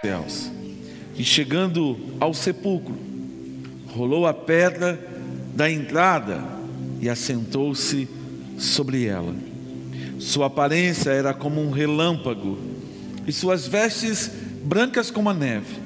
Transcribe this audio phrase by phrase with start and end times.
[0.00, 0.50] céus.
[1.16, 2.96] E chegando ao sepulcro,
[3.94, 4.98] rolou a pedra
[5.54, 6.42] da entrada
[7.00, 8.08] e assentou-se
[8.58, 9.34] sobre ela.
[10.18, 12.58] Sua aparência era como um relâmpago
[13.26, 14.30] e suas vestes
[14.62, 15.76] brancas como a neve.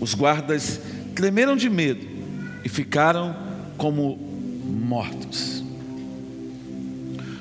[0.00, 0.80] Os guardas
[1.14, 2.06] tremeram de medo
[2.64, 3.34] e ficaram
[3.76, 4.16] como
[4.64, 5.64] mortos.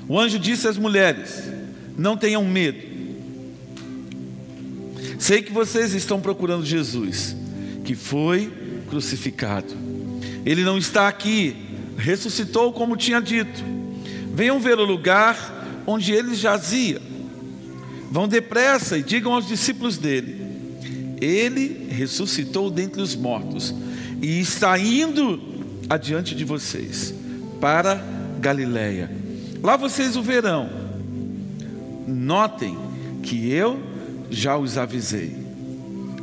[0.07, 1.43] O anjo disse às mulheres:
[1.97, 2.79] Não tenham medo.
[5.19, 7.35] Sei que vocês estão procurando Jesus,
[7.83, 8.51] que foi
[8.89, 9.75] crucificado.
[10.45, 11.55] Ele não está aqui,
[11.97, 13.63] ressuscitou como tinha dito.
[14.33, 17.01] Venham ver o lugar onde ele jazia.
[18.11, 20.39] Vão depressa e digam aos discípulos dele:
[21.19, 23.73] Ele ressuscitou dentre os mortos
[24.21, 25.41] e está indo
[25.89, 27.13] adiante de vocês
[27.59, 28.01] para
[28.39, 29.26] Galiléia.
[29.61, 30.69] Lá vocês o verão.
[32.07, 32.77] Notem
[33.23, 33.79] que eu
[34.29, 35.35] já os avisei.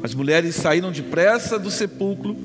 [0.02, 2.36] As mulheres saíram depressa do sepulcro,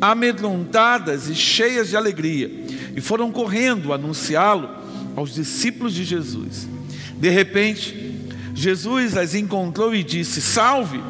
[0.00, 2.48] amedrontadas e cheias de alegria,
[2.94, 4.68] e foram correndo anunciá-lo
[5.16, 6.68] aos discípulos de Jesus.
[7.16, 8.16] De repente,
[8.54, 11.00] Jesus as encontrou e disse: Salve!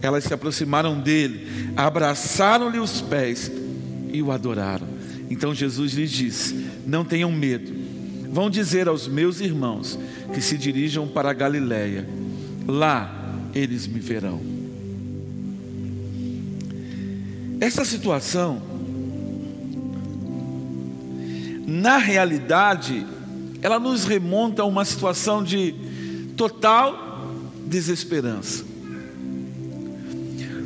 [0.00, 3.50] Elas se aproximaram dele, abraçaram-lhe os pés
[4.12, 4.88] e o adoraram.
[5.30, 7.81] Então Jesus lhes disse: Não tenham medo.
[8.32, 9.98] Vão dizer aos meus irmãos
[10.32, 12.08] que se dirijam para a Galiléia.
[12.66, 14.40] Lá eles me verão.
[17.60, 18.60] Essa situação,
[21.66, 23.06] na realidade,
[23.60, 25.74] ela nos remonta a uma situação de
[26.36, 27.30] total
[27.66, 28.64] desesperança.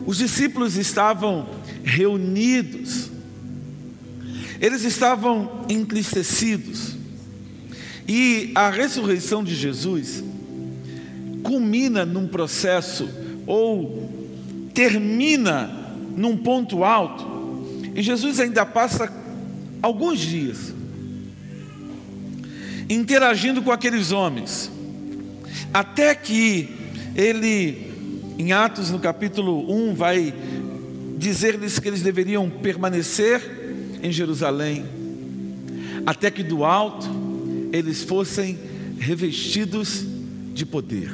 [0.06, 1.48] Os discípulos estavam
[1.83, 3.11] reunidos,
[4.61, 6.95] eles estavam entristecidos,
[8.09, 10.23] e a ressurreição de Jesus
[11.43, 13.09] culmina num processo
[13.47, 14.11] ou
[14.73, 15.71] termina
[16.17, 17.25] num ponto alto,
[17.95, 19.12] e Jesus ainda passa
[19.83, 20.75] alguns dias
[22.89, 24.71] interagindo com aqueles homens,
[25.75, 26.69] até que
[27.15, 27.93] ele,
[28.39, 30.33] em Atos no capítulo 1, vai
[31.19, 33.41] dizer-lhes que eles deveriam permanecer
[34.03, 34.84] em Jerusalém,
[36.05, 37.25] até que do alto
[37.72, 38.59] eles fossem
[38.99, 40.04] revestidos
[40.54, 41.12] de poder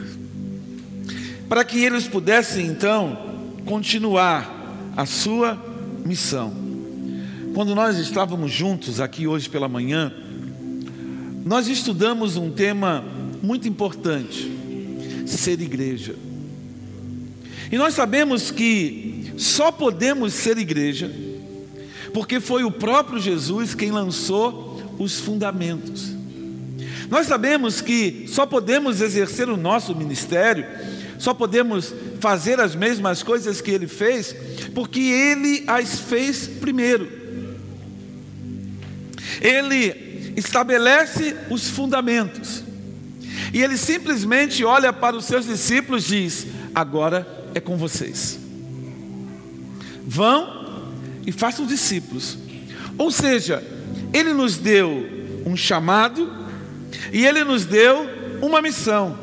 [1.52, 3.18] para que eles pudessem então
[3.66, 5.62] continuar a sua
[6.02, 6.50] missão.
[7.52, 10.10] Quando nós estávamos juntos aqui hoje pela manhã,
[11.44, 13.04] nós estudamos um tema
[13.42, 14.50] muito importante:
[15.26, 16.14] ser igreja.
[17.70, 21.10] E nós sabemos que só podemos ser igreja
[22.14, 26.14] porque foi o próprio Jesus quem lançou os fundamentos.
[27.12, 30.66] Nós sabemos que só podemos exercer o nosso ministério
[31.22, 34.34] só podemos fazer as mesmas coisas que ele fez,
[34.74, 37.08] porque ele as fez primeiro.
[39.40, 42.64] Ele estabelece os fundamentos.
[43.52, 47.24] E ele simplesmente olha para os seus discípulos e diz: Agora
[47.54, 48.36] é com vocês.
[50.04, 50.82] Vão
[51.24, 52.36] e façam discípulos.
[52.98, 53.62] Ou seja,
[54.12, 55.08] ele nos deu
[55.46, 56.41] um chamado
[57.12, 58.08] e ele nos deu
[58.40, 59.16] uma missão.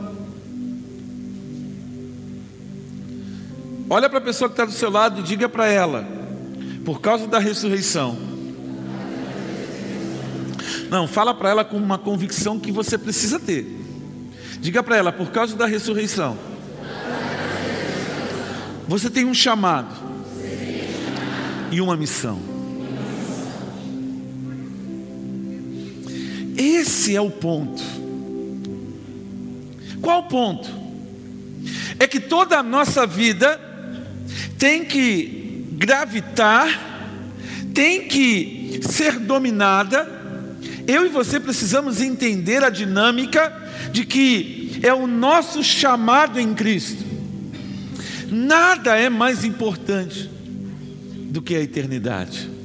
[3.89, 6.07] Olha para a pessoa que está do seu lado e diga para ela:
[6.85, 8.17] por causa da ressurreição.
[10.89, 13.65] Não, fala para ela com uma convicção que você precisa ter.
[14.59, 16.37] Diga para ela: por causa da ressurreição.
[18.87, 19.95] Você tem um chamado
[21.71, 22.48] e uma missão.
[27.09, 27.81] Esse é o ponto.
[29.99, 30.69] Qual o ponto?
[31.97, 33.59] É que toda a nossa vida
[34.59, 36.69] tem que gravitar,
[37.73, 40.07] tem que ser dominada.
[40.85, 43.59] Eu e você precisamos entender a dinâmica
[43.91, 47.03] de que é o nosso chamado em Cristo.
[48.27, 50.29] Nada é mais importante
[51.31, 52.58] do que a eternidade.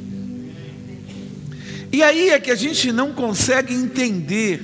[1.95, 4.61] E aí é que a gente não consegue entender,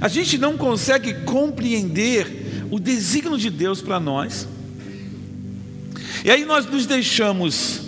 [0.00, 4.48] a gente não consegue compreender o desígnio de Deus para nós
[6.24, 7.82] e aí nós nos deixamos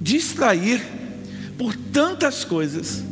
[0.00, 0.80] distrair
[1.58, 3.02] por tantas coisas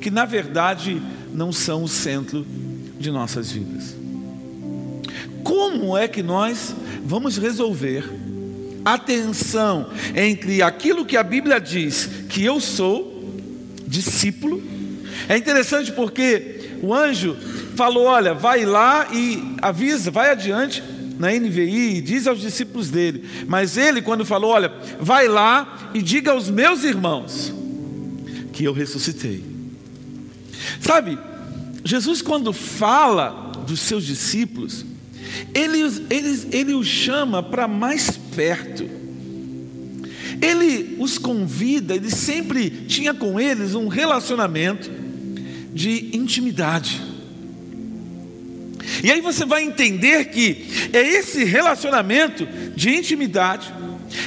[0.00, 1.02] que na verdade
[1.34, 2.46] não são o centro
[2.96, 3.96] de nossas vidas.
[5.42, 6.72] Como é que nós
[7.04, 8.08] vamos resolver
[8.84, 13.40] a tensão entre aquilo que a Bíblia diz que eu sou,
[13.86, 14.62] discípulo?
[15.28, 17.36] É interessante porque o anjo
[17.76, 20.82] falou: olha, vai lá e avisa, vai adiante
[21.18, 23.24] na NVI e diz aos discípulos dele.
[23.46, 27.52] Mas ele, quando falou: olha, vai lá e diga aos meus irmãos
[28.52, 29.42] que eu ressuscitei.
[30.80, 31.18] Sabe,
[31.84, 34.84] Jesus, quando fala dos seus discípulos,
[35.54, 35.80] ele,
[36.10, 38.88] ele, ele os chama para mais perto.
[40.40, 44.90] Ele os convida, ele sempre tinha com eles um relacionamento
[45.72, 47.00] de intimidade.
[49.02, 53.72] E aí você vai entender que é esse relacionamento de intimidade,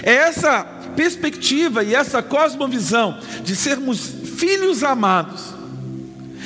[0.04, 0.64] é essa
[0.96, 5.54] perspectiva e essa cosmovisão de sermos filhos amados,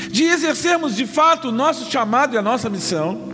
[0.09, 3.29] de exercermos de fato o nosso chamado e a nossa missão,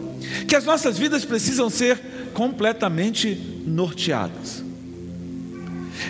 [0.48, 1.98] que as nossas vidas precisam ser
[2.34, 4.64] completamente norteadas.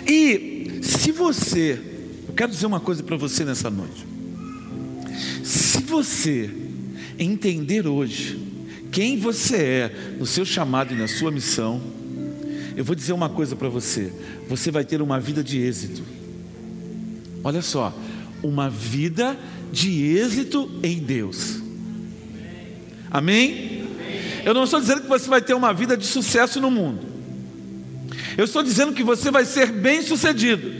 [0.06, 1.80] E se você,
[2.28, 4.06] eu quero dizer uma coisa para você nessa noite.
[5.42, 6.50] Se você
[7.18, 8.38] entender hoje
[8.92, 11.80] quem você é no seu chamado e na sua missão,
[12.76, 14.12] eu vou dizer uma coisa para você:
[14.48, 16.02] você vai ter uma vida de êxito.
[17.42, 17.96] Olha só,
[18.42, 19.38] uma vida
[19.72, 21.60] de êxito em Deus.
[23.10, 23.86] Amém?
[24.44, 27.05] Eu não estou dizendo que você vai ter uma vida de sucesso no mundo.
[28.36, 30.70] Eu estou dizendo que você vai ser bem-sucedido.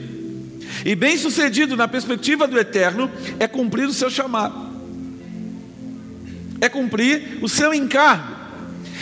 [0.85, 4.67] E bem-sucedido na perspectiva do eterno é cumprir o seu chamado.
[6.61, 8.35] É cumprir o seu encargo.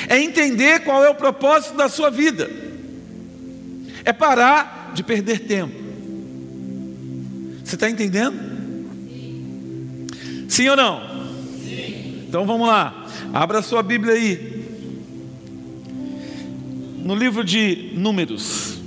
[0.08, 2.50] É entender qual é o propósito da sua vida.
[4.04, 5.75] É parar de perder tempo.
[7.64, 8.36] Você está entendendo?
[10.48, 11.00] Sim ou não?
[11.64, 12.25] Sim.
[12.28, 13.06] Então vamos lá.
[13.32, 14.53] Abra sua Bíblia aí
[17.04, 18.78] no livro de Números.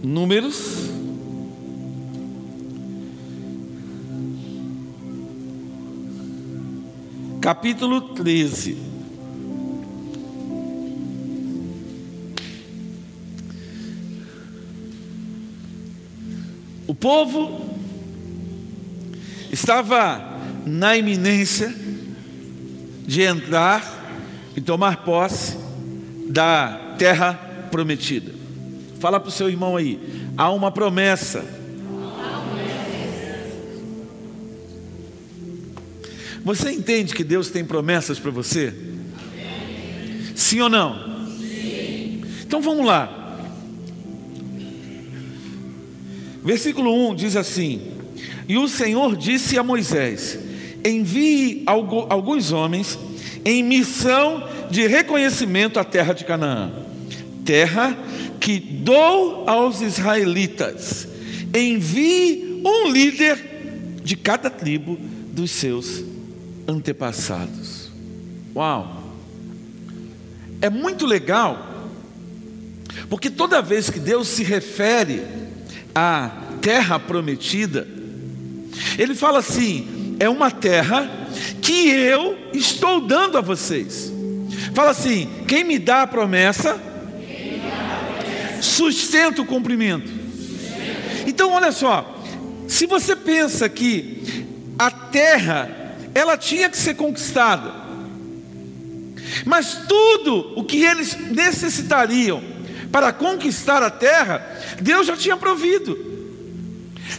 [0.00, 0.90] Números.
[7.40, 8.76] Capítulo 13.
[16.86, 17.71] O povo
[19.52, 21.74] estava na iminência
[23.06, 24.00] de entrar
[24.56, 25.58] e tomar posse
[26.28, 27.34] da terra
[27.70, 28.32] prometida.
[28.98, 30.00] Fala para o seu irmão aí,
[30.36, 31.44] há uma promessa.
[36.44, 38.74] Você entende que Deus tem promessas para você?
[40.34, 41.28] Sim ou não?
[41.38, 42.22] Sim.
[42.42, 43.18] Então vamos lá.
[46.42, 47.91] Versículo 1 diz assim:
[48.52, 50.38] e o Senhor disse a Moisés:
[50.84, 52.98] Envie alguns homens
[53.46, 56.70] em missão de reconhecimento à terra de Canaã,
[57.46, 57.96] terra
[58.38, 61.08] que dou aos israelitas.
[61.54, 64.98] Envie um líder de cada tribo
[65.32, 66.04] dos seus
[66.68, 67.90] antepassados.
[68.54, 69.02] Uau!
[70.60, 71.88] É muito legal,
[73.08, 75.22] porque toda vez que Deus se refere
[75.94, 78.01] à terra prometida,
[78.98, 81.10] ele fala assim: é uma terra
[81.60, 84.12] que eu estou dando a vocês.
[84.74, 86.80] Fala assim: quem me dá a promessa,
[88.60, 90.10] sustenta o cumprimento.
[91.26, 92.22] Então, olha só,
[92.68, 94.46] se você pensa que
[94.78, 97.72] a terra ela tinha que ser conquistada,
[99.44, 102.42] mas tudo o que eles necessitariam
[102.90, 104.44] para conquistar a terra,
[104.80, 106.11] Deus já tinha provido.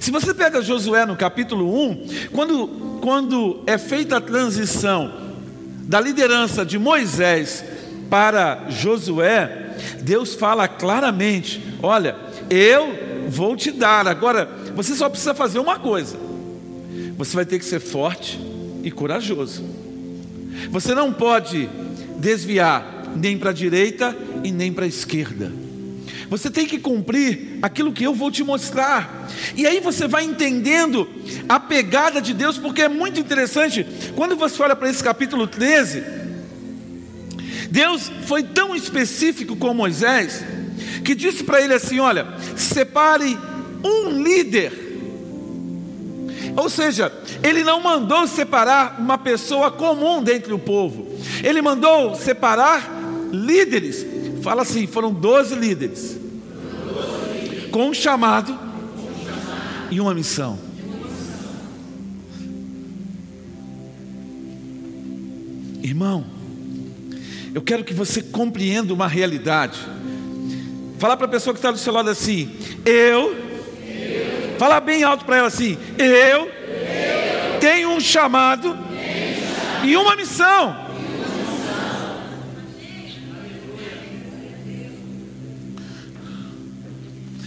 [0.04, 2.68] Se você pega Josué no capítulo 1, quando,
[3.00, 5.10] quando é feita a transição
[5.84, 7.64] da liderança de Moisés
[8.10, 12.18] para Josué, Deus fala claramente: Olha,
[12.50, 16.18] eu vou te dar, agora você só precisa fazer uma coisa:
[17.18, 18.38] você vai ter que ser forte
[18.84, 19.64] e corajoso.
[20.70, 21.70] Você não pode
[22.18, 25.63] desviar nem para a direita e nem para a esquerda.
[26.30, 29.30] Você tem que cumprir aquilo que eu vou te mostrar.
[29.56, 31.08] E aí você vai entendendo
[31.48, 33.86] a pegada de Deus, porque é muito interessante.
[34.16, 36.04] Quando você olha para esse capítulo 13,
[37.70, 40.44] Deus foi tão específico com Moisés,
[41.04, 43.38] que disse para ele assim: Olha, separe
[43.84, 44.82] um líder.
[46.56, 47.12] Ou seja,
[47.42, 51.08] ele não mandou separar uma pessoa comum dentro do povo,
[51.44, 52.90] ele mandou separar
[53.32, 54.13] líderes
[54.44, 56.20] Fala assim: foram 12 líderes.
[57.72, 58.60] Com um chamado
[59.90, 60.60] e uma missão.
[65.82, 66.26] Irmão,
[67.56, 69.80] eu quero que você compreenda uma realidade.
[71.00, 72.52] Fala para a pessoa que está do seu lado assim:
[72.86, 73.36] Eu.
[74.60, 76.52] Fala bem alto para ela assim: Eu,
[77.62, 78.78] tenho um chamado
[79.86, 80.83] e uma missão.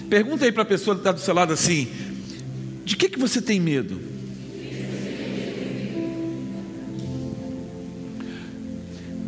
[0.08, 1.88] Pergunta aí para a pessoa que está do seu lado assim:
[2.84, 4.00] de que, que você tem medo?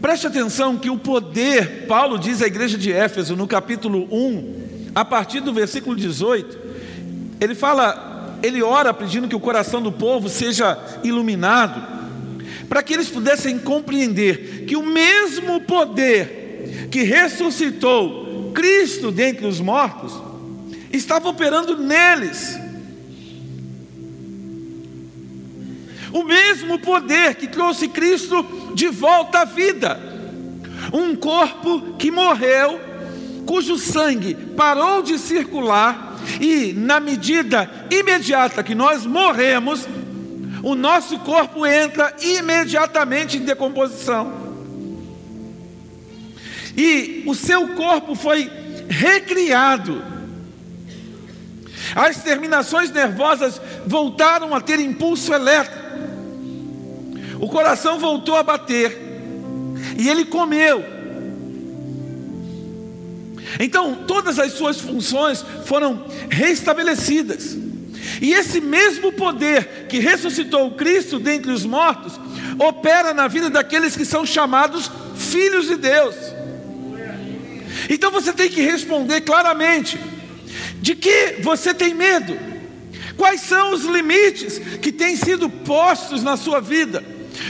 [0.01, 5.05] Preste atenção que o poder, Paulo diz à igreja de Éfeso, no capítulo 1, a
[5.05, 6.57] partir do versículo 18,
[7.41, 11.99] ele fala, ele ora pedindo que o coração do povo seja iluminado,
[12.69, 20.28] para que eles pudessem compreender que o mesmo poder que ressuscitou Cristo dentre os mortos,
[20.93, 22.59] estava operando neles.
[26.13, 30.01] O mesmo poder que trouxe Cristo de volta à vida.
[30.93, 32.81] Um corpo que morreu,
[33.47, 39.87] cujo sangue parou de circular, e na medida imediata que nós morremos,
[40.63, 44.33] o nosso corpo entra imediatamente em decomposição.
[46.77, 48.51] E o seu corpo foi
[48.89, 50.03] recriado
[51.95, 55.89] as terminações nervosas voltaram a ter impulso elétrico.
[57.41, 58.97] O coração voltou a bater.
[59.97, 60.85] E ele comeu.
[63.61, 67.57] Então, todas as suas funções foram restabelecidas.
[68.21, 72.19] E esse mesmo poder que ressuscitou Cristo dentre os mortos,
[72.59, 76.15] opera na vida daqueles que são chamados filhos de Deus.
[77.89, 79.99] Então você tem que responder claramente:
[80.81, 82.37] de que você tem medo?
[83.17, 87.03] Quais são os limites que têm sido postos na sua vida?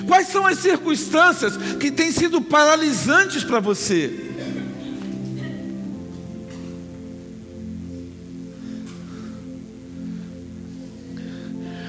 [0.06, 4.28] Quais são as circunstâncias que têm sido paralisantes para você?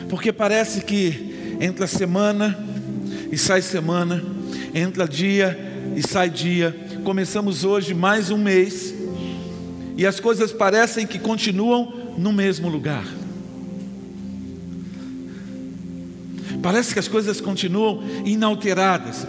[0.10, 2.58] Porque parece que entra semana
[3.32, 4.24] e sai semana,
[4.74, 5.58] entra dia
[5.96, 6.76] e sai dia.
[7.04, 8.99] Começamos hoje mais um mês
[10.00, 13.04] e as coisas parecem que continuam no mesmo lugar.
[16.64, 19.28] Parece que as coisas continuam inalteradas.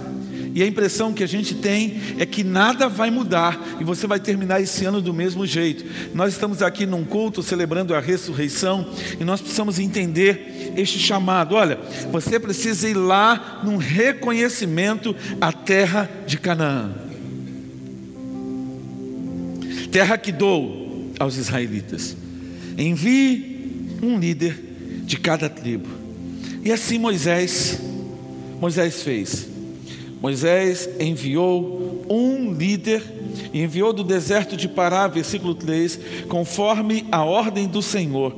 [0.55, 4.21] E a impressão que a gente tem é que nada vai mudar e você vai
[4.21, 5.85] terminar esse ano do mesmo jeito.
[6.15, 8.87] Nós estamos aqui num culto celebrando a ressurreição
[9.19, 11.57] e nós precisamos entender este chamado.
[11.57, 11.81] Olha,
[12.13, 17.10] você precisa ir lá num reconhecimento à terra de Canaã
[19.91, 22.17] terra que dou aos israelitas.
[22.79, 24.59] Envie um líder
[25.05, 25.89] de cada tribo.
[26.65, 27.81] E assim Moisés,
[28.61, 29.49] Moisés fez.
[30.21, 33.03] Moisés enviou um líder,
[33.55, 38.37] enviou do deserto de Pará, versículo 3, conforme a ordem do Senhor.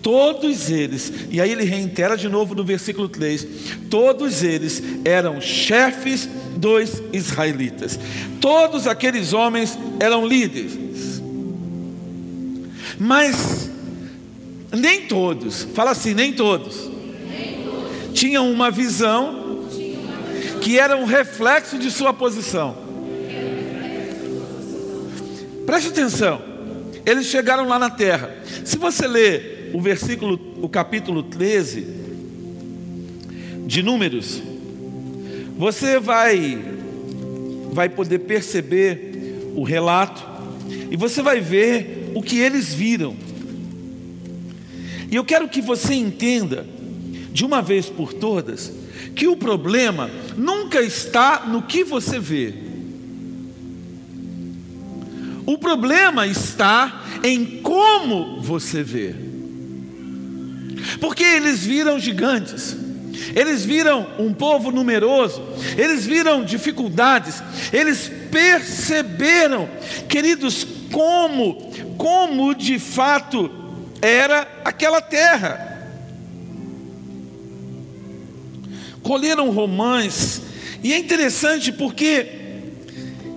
[0.00, 3.46] Todos eles, e aí ele reitera de novo no versículo 3:
[3.90, 7.98] todos eles eram chefes dos israelitas.
[8.40, 10.85] Todos aqueles homens eram líderes.
[12.98, 13.70] Mas
[14.72, 16.90] nem todos, fala assim, nem todos,
[18.12, 19.66] tinham uma visão
[20.60, 22.76] que era um reflexo de sua posição.
[25.66, 26.40] Preste atenção,
[27.04, 28.34] eles chegaram lá na terra.
[28.64, 31.86] Se você ler o versículo, o capítulo 13
[33.66, 34.42] de Números,
[35.56, 36.76] você vai
[37.72, 40.24] vai poder perceber o relato
[40.90, 43.14] e você vai ver o que eles viram.
[45.10, 46.66] E eu quero que você entenda,
[47.30, 48.72] de uma vez por todas,
[49.14, 52.54] que o problema nunca está no que você vê.
[55.44, 59.14] O problema está em como você vê.
[60.98, 62.74] Porque eles viram gigantes,
[63.34, 65.42] eles viram um povo numeroso,
[65.76, 67.42] eles viram dificuldades,
[67.74, 69.68] eles perceberam,
[70.08, 73.50] queridos, como como de fato
[74.00, 75.76] era aquela terra.
[79.02, 80.40] Colheram romãs,
[80.82, 82.26] e é interessante porque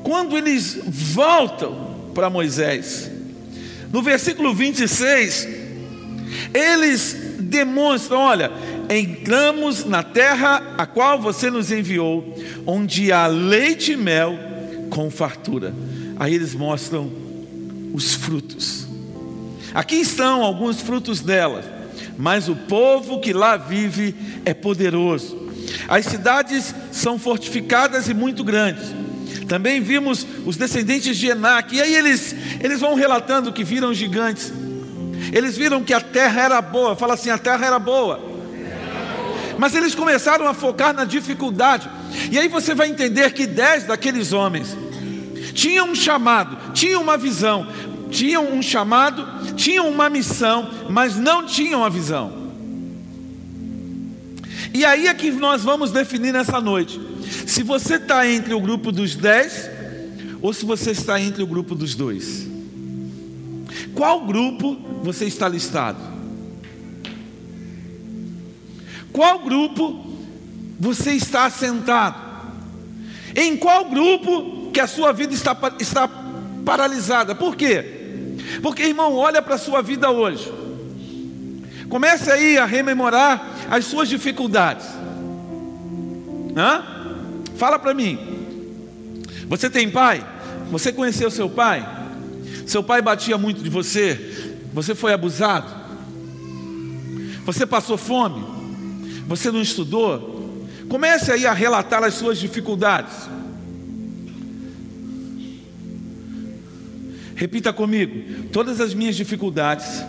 [0.03, 3.11] quando eles voltam para Moisés,
[3.91, 5.45] no versículo 26,
[6.53, 8.51] eles demonstram: olha,
[8.89, 12.33] entramos na terra a qual você nos enviou,
[12.65, 14.39] onde há leite e mel
[14.89, 15.73] com fartura.
[16.17, 17.18] Aí eles mostram
[17.93, 18.87] os frutos.
[19.73, 21.63] Aqui estão alguns frutos dela,
[22.17, 24.15] mas o povo que lá vive
[24.45, 25.37] é poderoso.
[25.87, 28.93] As cidades são fortificadas e muito grandes.
[29.47, 34.51] Também vimos os descendentes de Enac, e aí eles, eles vão relatando que viram gigantes.
[35.31, 38.29] Eles viram que a terra era boa, fala assim: a terra era boa.
[39.57, 41.89] Mas eles começaram a focar na dificuldade.
[42.31, 44.75] E aí você vai entender que dez daqueles homens
[45.53, 47.67] tinham um chamado, tinham uma visão,
[48.09, 49.25] tinham um chamado,
[49.55, 52.39] tinham uma missão, mas não tinham a visão.
[54.73, 56.99] E aí é que nós vamos definir nessa noite:
[57.47, 59.69] se você está entre o grupo dos dez
[60.41, 62.47] ou se você está entre o grupo dos dois.
[63.93, 65.99] Qual grupo você está listado?
[69.11, 70.05] Qual grupo
[70.79, 72.29] você está assentado?
[73.35, 76.09] Em qual grupo que a sua vida está, está
[76.63, 77.35] paralisada?
[77.35, 78.37] Por quê?
[78.61, 80.49] Porque, irmão, olha para a sua vida hoje.
[81.89, 84.87] Comece aí a rememorar as suas dificuldades.
[86.55, 86.81] Hã?
[87.57, 88.17] Fala para mim.
[89.49, 90.25] Você tem pai?
[90.71, 91.85] Você conheceu seu pai?
[92.65, 94.55] Seu pai batia muito de você?
[94.73, 95.69] Você foi abusado?
[97.43, 98.45] Você passou fome?
[99.27, 100.65] Você não estudou?
[100.87, 103.38] Comece aí a relatar as suas dificuldades.
[107.39, 110.03] Repita comigo: todas as minhas dificuldades.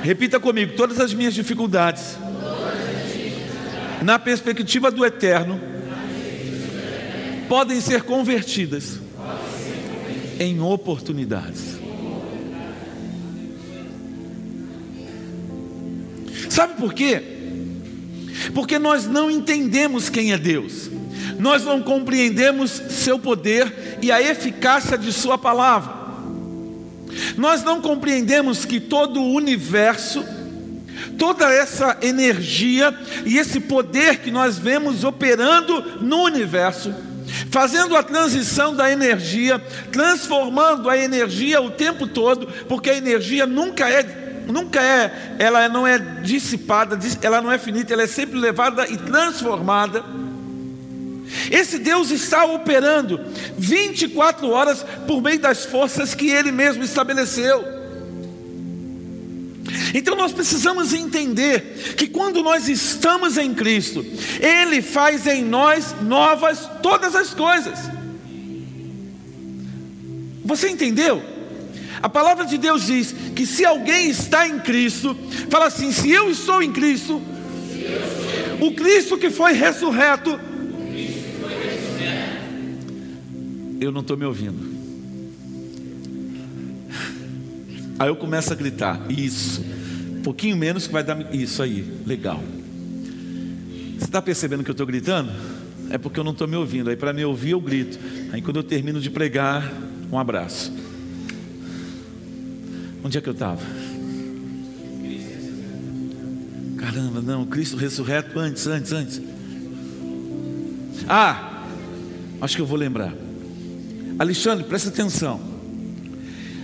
[0.00, 2.16] Repita comigo: todas as minhas dificuldades,
[4.00, 5.60] na perspectiva do eterno,
[7.48, 9.00] podem ser convertidas.
[10.38, 11.78] Em oportunidades.
[16.50, 17.22] Sabe por quê?
[18.52, 20.90] Porque nós não entendemos quem é Deus,
[21.38, 23.72] nós não compreendemos seu poder
[24.04, 26.04] e a eficácia de Sua palavra.
[27.38, 30.22] Nós não compreendemos que todo o universo,
[31.16, 32.94] toda essa energia
[33.24, 36.94] e esse poder que nós vemos operando no universo,
[37.50, 39.58] fazendo a transição da energia,
[39.90, 45.86] transformando a energia o tempo todo, porque a energia nunca é nunca é, ela não
[45.86, 50.04] é dissipada, ela não é finita, ela é sempre levada e transformada.
[51.50, 53.20] Esse Deus está operando
[53.58, 57.64] 24 horas por meio das forças que Ele mesmo estabeleceu.
[59.94, 64.04] Então nós precisamos entender que quando nós estamos em Cristo,
[64.40, 67.78] Ele faz em nós novas todas as coisas.
[70.44, 71.22] Você entendeu?
[72.02, 75.16] A palavra de Deus diz que se alguém está em Cristo,
[75.48, 77.22] fala assim: se eu estou em Cristo,
[78.60, 80.38] o Cristo que foi ressurreto
[83.80, 84.74] eu não estou me ouvindo.
[87.98, 89.64] Aí eu começo a gritar, isso,
[90.18, 92.42] um pouquinho menos que vai dar isso aí, legal.
[93.98, 95.30] Você está percebendo que eu estou gritando?
[95.90, 96.90] É porque eu não estou me ouvindo.
[96.90, 97.98] Aí para me ouvir eu grito.
[98.32, 99.72] Aí quando eu termino de pregar,
[100.10, 100.72] um abraço.
[103.02, 103.60] Onde é que eu estava?
[106.76, 109.22] Caramba, não, Cristo ressurreto antes, antes, antes.
[111.08, 111.64] Ah,
[112.40, 113.23] acho que eu vou lembrar.
[114.18, 115.40] Alexandre, presta atenção.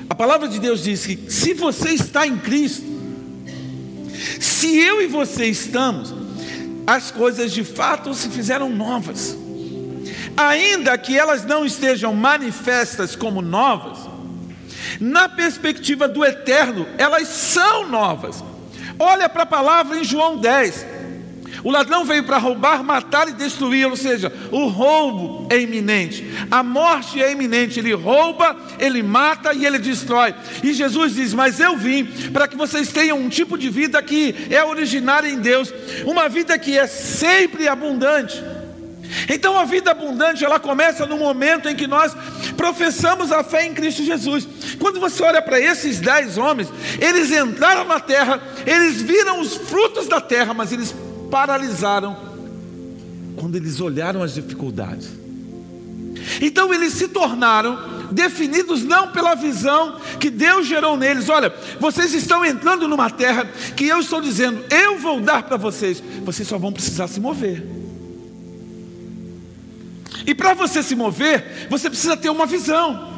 [0.09, 2.85] A palavra de Deus diz que se você está em Cristo,
[4.41, 6.15] se eu e você estamos,
[6.87, 9.37] as coisas de fato se fizeram novas.
[10.37, 13.99] Ainda que elas não estejam manifestas como novas,
[15.01, 18.43] na perspectiva do eterno, elas são novas.
[18.99, 20.87] Olha para a palavra em João 10.
[21.63, 26.63] O ladrão veio para roubar, matar e destruir, ou seja, o roubo é iminente, a
[26.63, 27.79] morte é iminente.
[27.79, 30.35] Ele rouba, ele mata e ele destrói.
[30.63, 34.35] E Jesus diz: Mas eu vim para que vocês tenham um tipo de vida que
[34.51, 35.73] é originária em Deus,
[36.07, 38.43] uma vida que é sempre abundante.
[39.29, 42.15] Então a vida abundante ela começa no momento em que nós
[42.57, 44.47] professamos a fé em Cristo Jesus.
[44.79, 46.69] Quando você olha para esses dez homens,
[47.01, 50.95] eles entraram na terra, eles viram os frutos da terra, mas eles
[51.31, 52.17] paralisaram
[53.37, 55.09] quando eles olharam as dificuldades.
[56.41, 57.79] Então eles se tornaram
[58.13, 61.29] definidos não pela visão que Deus gerou neles.
[61.29, 66.03] Olha, vocês estão entrando numa terra que eu estou dizendo, eu vou dar para vocês.
[66.25, 67.65] Vocês só vão precisar se mover.
[70.27, 73.09] E para você se mover, você precisa ter uma visão.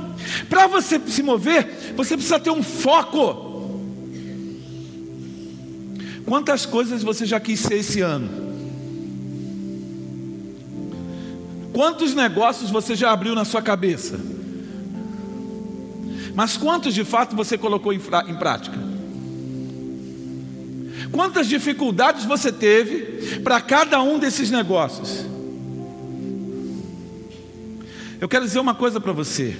[0.49, 3.52] Para você se mover, você precisa ter um foco.
[6.27, 8.53] Quantas coisas você já quis ser esse ano?
[11.73, 14.21] Quantos negócios você já abriu na sua cabeça?
[16.35, 18.79] Mas quantos de fato você colocou em, em prática?
[21.11, 25.27] Quantas dificuldades você teve para cada um desses negócios?
[28.21, 29.57] Eu quero dizer uma coisa para você.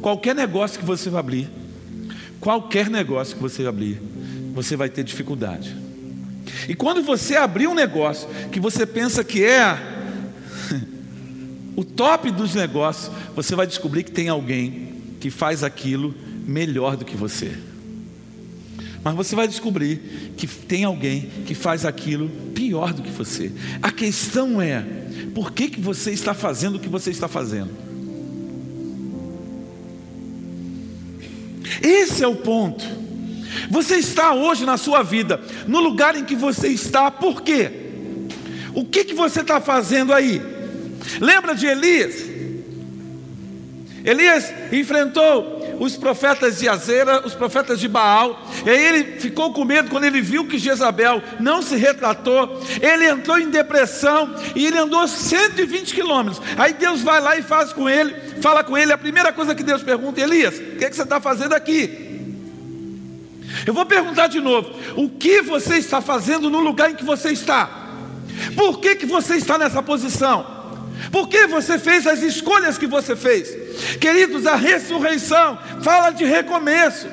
[0.00, 1.50] Qualquer negócio que você vai abrir,
[2.38, 4.00] qualquer negócio que você abrir,
[4.52, 5.76] você vai ter dificuldade.
[6.68, 9.78] E quando você abrir um negócio que você pensa que é
[11.74, 16.14] o top dos negócios, você vai descobrir que tem alguém que faz aquilo
[16.46, 17.56] melhor do que você.
[19.04, 23.50] Mas você vai descobrir que tem alguém que faz aquilo pior do que você.
[23.82, 24.84] A questão é:
[25.34, 27.70] por que, que você está fazendo o que você está fazendo?
[31.82, 32.84] Esse é o ponto.
[33.70, 37.70] Você está hoje na sua vida, no lugar em que você está, por quê?
[38.74, 40.40] O que, que você está fazendo aí?
[41.20, 42.32] Lembra de Elias?
[44.04, 49.64] Elias enfrentou os profetas de Azera, os profetas de Baal, e aí ele ficou com
[49.64, 54.78] medo quando ele viu que Jezabel não se retratou, ele entrou em depressão e ele
[54.78, 56.40] andou 120 quilômetros.
[56.56, 59.62] Aí Deus vai lá e faz com ele, fala com ele, a primeira coisa que
[59.62, 62.11] Deus pergunta, Elias, o que, é que você está fazendo aqui?
[63.66, 67.30] Eu vou perguntar de novo: o que você está fazendo no lugar em que você
[67.30, 67.82] está?
[68.56, 70.62] Por que, que você está nessa posição?
[71.10, 73.96] Por que você fez as escolhas que você fez?
[73.98, 77.08] Queridos, a ressurreição fala de recomeço,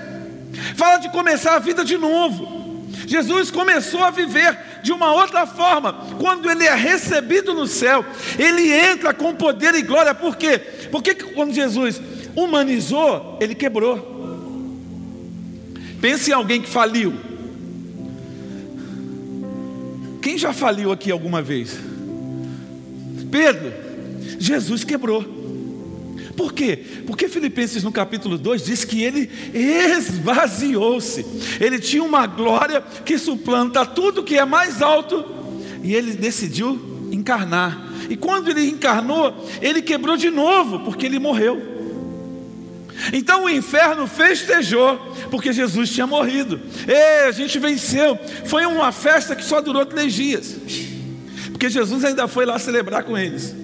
[0.75, 2.60] fala de começar a vida de novo.
[3.08, 5.93] Jesus começou a viver de uma outra forma.
[6.19, 8.06] Quando ele é recebido no céu,
[8.38, 10.13] ele entra com poder e glória.
[10.13, 10.60] Por quê?
[10.91, 11.99] Porque quando Jesus
[12.36, 14.29] humanizou, ele quebrou.
[16.02, 17.14] Pense em alguém que faliu.
[20.22, 21.78] Quem já faliu aqui alguma vez?
[23.32, 23.72] Pedro,
[24.40, 25.40] Jesus quebrou.
[26.36, 26.86] Por quê?
[27.06, 31.26] Porque Filipenses no capítulo 2 diz que ele esvaziou-se.
[31.60, 35.26] Ele tinha uma glória que suplanta tudo que é mais alto
[35.84, 37.90] e ele decidiu encarnar.
[38.10, 41.79] E quando ele encarnou, ele quebrou de novo, porque ele morreu.
[43.14, 44.98] Então o inferno festejou,
[45.32, 46.60] porque Jesus tinha morrido.
[46.88, 48.18] E a gente venceu.
[48.46, 50.56] Foi uma festa que só durou três dias,
[51.52, 53.56] porque Jesus ainda foi lá celebrar com eles.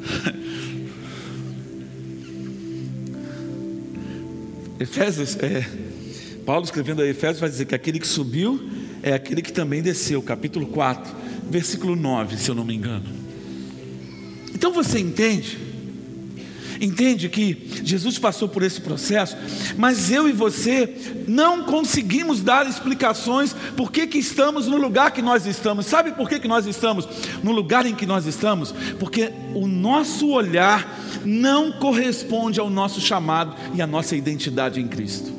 [4.80, 5.64] Efésios, é,
[6.46, 8.60] Paulo escrevendo a Efésios vai dizer que aquele que subiu
[9.02, 11.14] é aquele que também desceu, capítulo 4,
[11.50, 13.04] versículo 9, se eu não me engano.
[14.54, 15.69] Então você entende?
[16.80, 19.36] Entende que Jesus passou por esse processo,
[19.76, 20.88] mas eu e você
[21.28, 25.84] não conseguimos dar explicações por que, que estamos no lugar que nós estamos.
[25.84, 27.06] Sabe por que, que nós estamos
[27.44, 28.72] no lugar em que nós estamos?
[28.98, 35.30] Porque o nosso olhar não corresponde ao nosso chamado e à nossa identidade em Cristo.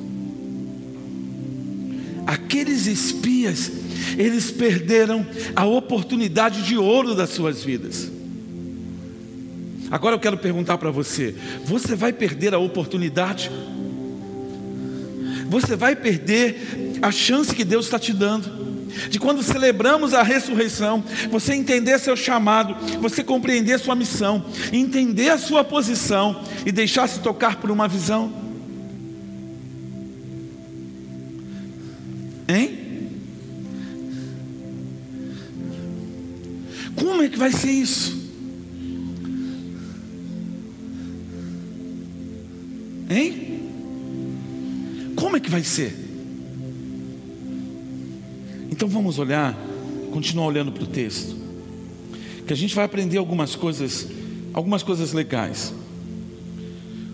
[2.28, 3.72] Aqueles espias,
[4.16, 5.26] eles perderam
[5.56, 8.21] a oportunidade de ouro das suas vidas.
[9.92, 13.52] Agora eu quero perguntar para você: você vai perder a oportunidade?
[15.48, 18.62] Você vai perder a chance que Deus está te dando?
[19.10, 25.38] De quando celebramos a ressurreição, você entender seu chamado, você compreender sua missão, entender a
[25.38, 28.32] sua posição e deixar-se tocar por uma visão?
[32.48, 32.78] Hein?
[36.96, 38.21] Como é que vai ser isso?
[43.12, 43.60] Hein?
[45.16, 45.94] Como é que vai ser?
[48.72, 49.54] Então vamos olhar,
[50.12, 51.36] continuar olhando para o texto,
[52.48, 54.08] que a gente vai aprender algumas coisas,
[54.54, 55.74] algumas coisas legais.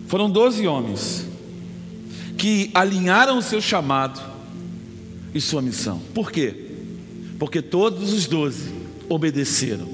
[0.06, 1.26] Foram doze homens
[2.38, 4.22] que alinharam o seu chamado
[5.34, 6.00] e sua missão.
[6.14, 6.54] Por quê?
[7.40, 8.70] Porque todos os doze
[9.08, 9.88] obedeceram.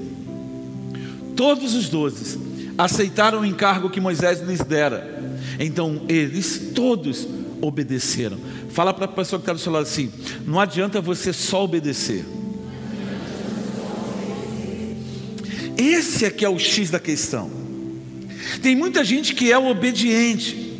[1.35, 2.37] Todos os doze
[2.77, 5.15] aceitaram o encargo que Moisés lhes dera
[5.59, 7.27] então eles todos
[7.61, 8.37] obedeceram.
[8.69, 10.11] Fala para a pessoa que está do seu lado assim:
[10.45, 12.25] não adianta você só obedecer.
[15.77, 17.51] Esse é que é o X da questão.
[18.61, 20.79] Tem muita gente que é obediente,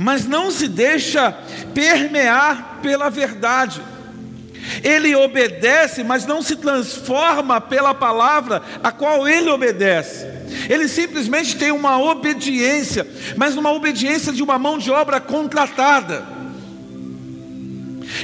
[0.00, 1.32] mas não se deixa
[1.74, 3.80] permear pela verdade.
[4.82, 10.26] Ele obedece, mas não se transforma pela palavra a qual ele obedece.
[10.68, 16.26] Ele simplesmente tem uma obediência, mas uma obediência de uma mão de obra contratada.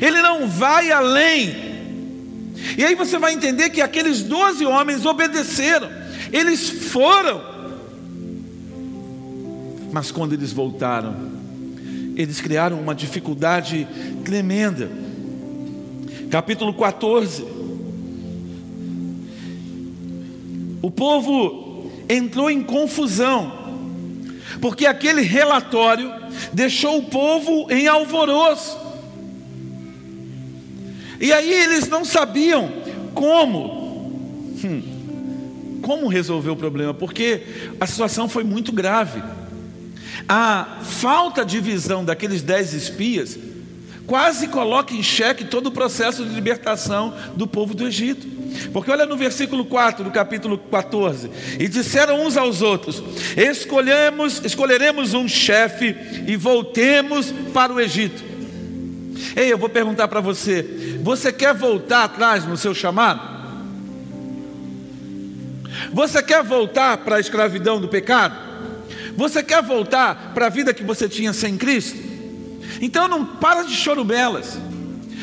[0.01, 1.73] Ele não vai além.
[2.77, 5.89] E aí você vai entender que aqueles doze homens obedeceram,
[6.33, 7.41] eles foram.
[9.93, 11.15] Mas quando eles voltaram,
[12.17, 13.87] eles criaram uma dificuldade
[14.25, 14.91] tremenda.
[16.31, 17.45] Capítulo 14.
[20.81, 21.62] O povo
[22.09, 23.53] entrou em confusão,
[24.61, 26.13] porque aquele relatório
[26.53, 28.79] deixou o povo em alvoroço.
[31.21, 32.69] E aí eles não sabiam
[33.15, 34.11] como,
[34.65, 37.43] hum, como resolver o problema, porque
[37.81, 39.23] a situação foi muito grave.
[40.29, 43.39] A falta de visão daqueles dez espias
[44.07, 48.27] quase coloca em xeque todo o processo de libertação do povo do Egito.
[48.73, 53.03] Porque olha no versículo 4 do capítulo 14: E disseram uns aos outros:
[53.37, 58.23] Escolhemos, escolheremos um chefe e voltemos para o Egito.
[59.37, 63.33] Ei, eu vou perguntar para você: você quer voltar atrás no seu chamado?
[65.93, 68.37] Você quer voltar para a escravidão do pecado?
[69.17, 71.99] Você quer voltar para a vida que você tinha sem Cristo?
[72.81, 74.59] Então não para de chorubelas.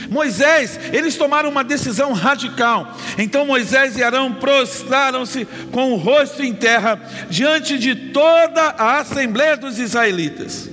[0.09, 2.97] Moisés, eles tomaram uma decisão radical.
[3.17, 9.55] Então Moisés e Arão prostraram-se com o rosto em terra diante de toda a assembleia
[9.55, 10.69] dos israelitas.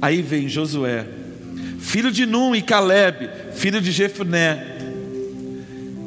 [0.00, 1.06] Aí vem Josué,
[1.80, 4.72] filho de Num e Caleb, filho de Jefné,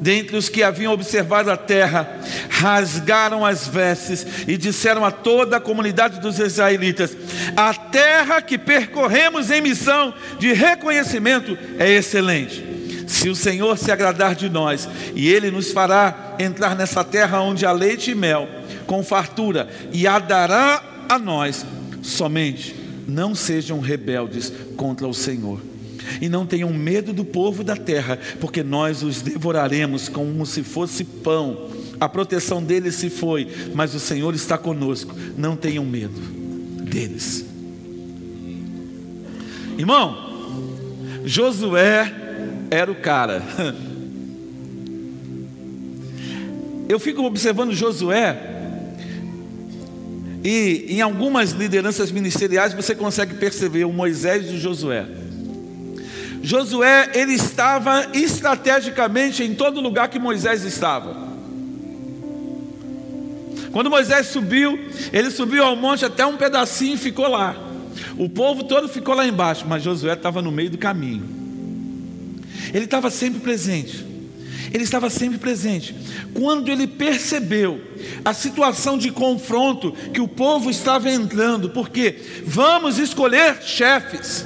[0.02, 5.62] dentre os que haviam observado a terra, rasgaram as vestes e disseram a toda a
[5.62, 7.16] comunidade dos israelitas:
[7.56, 12.64] A terra que percorremos em missão de reconhecimento é excelente.
[13.08, 17.66] Se o Senhor se agradar de nós, e Ele nos fará entrar nessa terra onde
[17.66, 18.48] há leite e mel,
[18.88, 21.66] com fartura, e a dará a nós,
[22.02, 22.76] somente
[23.08, 25.62] não sejam rebeldes contra o Senhor
[26.22, 31.04] e não tenham medo do povo da terra, porque nós os devoraremos como se fosse
[31.04, 31.70] pão.
[32.00, 35.16] A proteção deles se foi, mas o Senhor está conosco.
[35.38, 36.45] Não tenham medo
[36.86, 37.46] deles.
[39.78, 40.18] Irmão,
[41.26, 42.14] Josué
[42.72, 43.44] era o cara.
[46.88, 48.38] Eu fico observando Josué
[50.44, 55.08] e em algumas lideranças ministeriais você consegue perceber o Moisés e o Josué.
[56.44, 61.25] Josué, ele estava estrategicamente em todo lugar que Moisés estava.
[63.76, 64.80] Quando Moisés subiu,
[65.12, 67.58] ele subiu ao monte até um pedacinho e ficou lá.
[68.18, 71.26] O povo todo ficou lá embaixo, mas Josué estava no meio do caminho.
[72.74, 73.98] Ele estava sempre presente.
[74.74, 75.94] Ele estava sempre presente.
[76.34, 77.82] Quando ele percebeu
[78.24, 84.46] a situação de confronto que o povo estava entrando, porque vamos escolher chefes.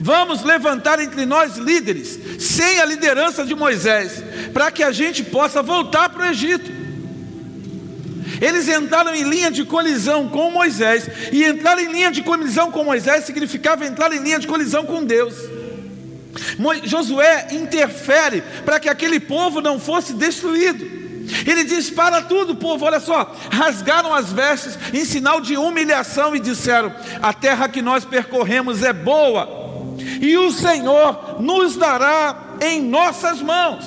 [0.00, 5.62] Vamos levantar entre nós líderes, sem a liderança de Moisés, para que a gente possa
[5.62, 6.77] voltar para o Egito.
[8.40, 12.84] Eles entraram em linha de colisão com Moisés, e entrar em linha de colisão com
[12.84, 15.34] Moisés significava entrar em linha de colisão com Deus.
[16.84, 20.98] Josué interfere para que aquele povo não fosse destruído.
[21.46, 23.34] Ele diz: Para tudo, povo, olha só.
[23.50, 28.92] Rasgaram as vestes em sinal de humilhação e disseram: A terra que nós percorremos é
[28.92, 29.58] boa
[30.20, 33.84] e o Senhor nos dará em nossas mãos.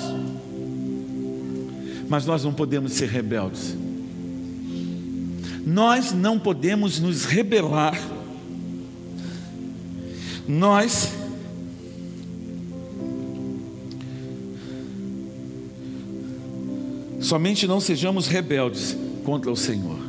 [2.08, 3.76] Mas nós não podemos ser rebeldes.
[5.64, 8.00] Nós não podemos nos rebelar.
[10.46, 11.12] Nós
[17.20, 20.00] somente não sejamos rebeldes contra o Senhor.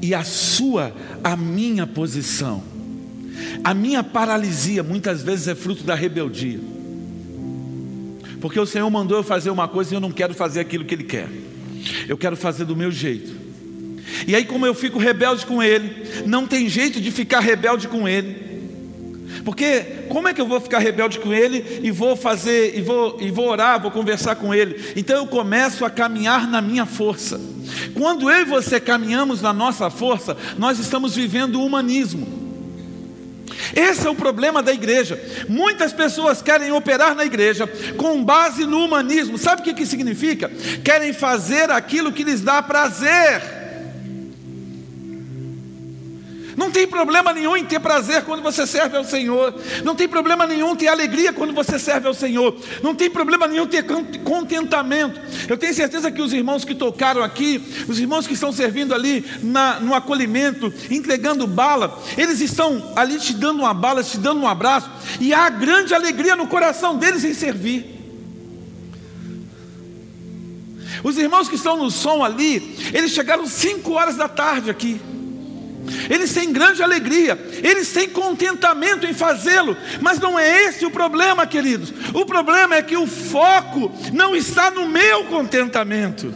[0.00, 2.62] E a sua, a minha posição
[3.62, 6.60] a minha paralisia muitas vezes é fruto da rebeldia.
[8.40, 10.94] Porque o Senhor mandou eu fazer uma coisa e eu não quero fazer aquilo que
[10.94, 11.28] Ele quer.
[12.08, 13.37] Eu quero fazer do meu jeito.
[14.26, 18.08] E aí, como eu fico rebelde com Ele, não tem jeito de ficar rebelde com
[18.08, 18.48] Ele.
[19.44, 23.18] Porque como é que eu vou ficar rebelde com Ele e vou fazer, e vou,
[23.20, 24.92] e vou orar, vou conversar com Ele?
[24.96, 27.40] Então eu começo a caminhar na minha força.
[27.94, 32.38] Quando eu e você caminhamos na nossa força, nós estamos vivendo o humanismo.
[33.74, 35.20] Esse é o problema da igreja.
[35.48, 37.66] Muitas pessoas querem operar na igreja
[37.96, 39.36] com base no humanismo.
[39.36, 40.50] Sabe o que, que significa?
[40.84, 43.57] Querem fazer aquilo que lhes dá prazer.
[46.58, 49.54] Não tem problema nenhum em ter prazer quando você serve ao Senhor.
[49.84, 52.52] Não tem problema nenhum ter alegria quando você serve ao Senhor.
[52.82, 53.84] Não tem problema nenhum ter
[54.24, 55.20] contentamento.
[55.48, 59.24] Eu tenho certeza que os irmãos que tocaram aqui, os irmãos que estão servindo ali
[59.40, 64.48] na, no acolhimento, entregando bala, eles estão ali te dando uma bala, te dando um
[64.48, 64.90] abraço,
[65.20, 67.86] e há grande alegria no coração deles em servir.
[71.04, 75.00] Os irmãos que estão no som ali, eles chegaram 5 horas da tarde aqui
[76.08, 81.46] eles têm grande alegria, eles têm contentamento em fazê-lo, mas não é esse o problema,
[81.46, 81.92] queridos.
[82.14, 86.34] O problema é que o foco não está no meu contentamento.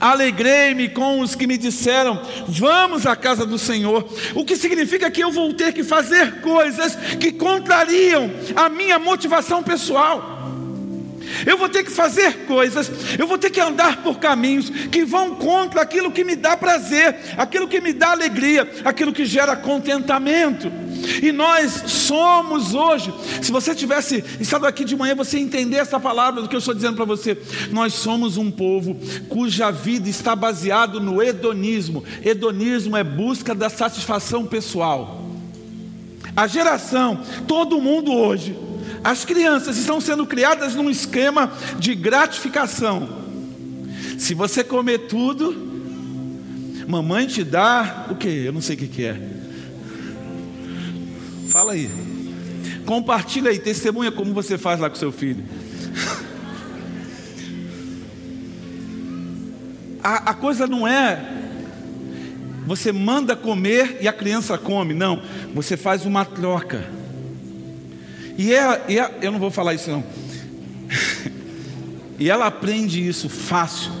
[0.00, 4.08] Alegrei-me com os que me disseram: Vamos à casa do Senhor.
[4.34, 9.62] O que significa que eu vou ter que fazer coisas que contrariam a minha motivação
[9.62, 10.39] pessoal.
[11.46, 15.34] Eu vou ter que fazer coisas, eu vou ter que andar por caminhos que vão
[15.34, 20.70] contra aquilo que me dá prazer, aquilo que me dá alegria, aquilo que gera contentamento.
[21.22, 23.12] E nós somos hoje,
[23.42, 26.74] se você tivesse estado aqui de manhã, você entender essa palavra do que eu estou
[26.74, 27.36] dizendo para você.
[27.70, 28.96] Nós somos um povo
[29.28, 32.04] cuja vida está baseado no hedonismo.
[32.24, 35.24] Hedonismo é busca da satisfação pessoal.
[36.36, 38.56] A geração, todo mundo hoje,
[39.02, 43.08] as crianças estão sendo criadas num esquema de gratificação.
[44.18, 45.54] Se você comer tudo,
[46.86, 48.28] mamãe te dá o que?
[48.28, 49.20] Eu não sei o que, que é.
[51.48, 51.90] Fala aí.
[52.84, 55.44] Compartilha aí, testemunha como você faz lá com seu filho.
[60.02, 61.40] A, a coisa não é
[62.70, 65.20] você manda comer e a criança come, não.
[65.54, 66.88] Você faz uma troca.
[68.36, 70.04] E, é, e é, eu não vou falar isso não.
[72.18, 73.92] e ela aprende isso fácil.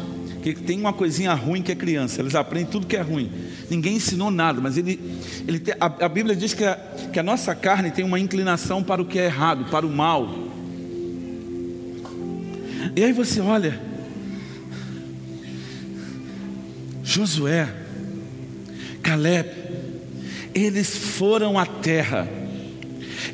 [0.42, 2.20] Que tem uma coisinha ruim que é criança.
[2.20, 3.30] Eles aprendem tudo que é ruim.
[3.68, 4.98] Ninguém ensinou nada, mas ele,
[5.46, 6.76] ele tem, a, a, Bíblia diz que a,
[7.12, 10.48] que a nossa carne tem uma inclinação para o que é errado, para o mal.
[12.96, 13.78] E aí você olha,
[17.04, 17.68] Josué,
[19.02, 19.50] Caleb,
[20.54, 22.28] eles foram à terra,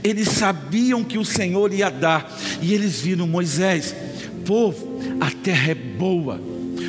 [0.03, 2.31] eles sabiam que o Senhor ia dar,
[2.61, 3.95] e eles viram Moisés,
[4.45, 6.41] povo, a terra é boa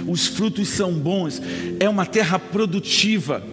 [0.08, 1.42] os frutos são bons,
[1.80, 3.44] é uma terra produtiva.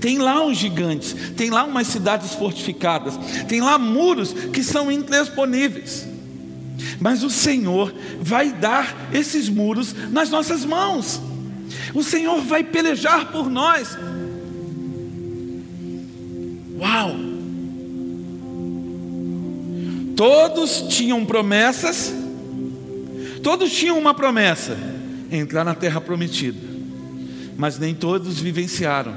[0.00, 6.06] Tem lá uns gigantes, tem lá umas cidades fortificadas, tem lá muros que são intransponíveis.
[7.00, 11.20] Mas o Senhor vai dar esses muros nas nossas mãos.
[11.94, 13.98] O Senhor vai pelejar por nós.
[16.78, 17.29] Uau!
[20.20, 22.12] Todos tinham promessas,
[23.42, 24.76] todos tinham uma promessa
[25.32, 26.58] entrar na terra prometida.
[27.56, 29.16] Mas nem todos vivenciaram,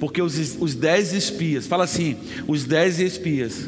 [0.00, 3.66] porque os, os dez espias, fala assim, os dez espias,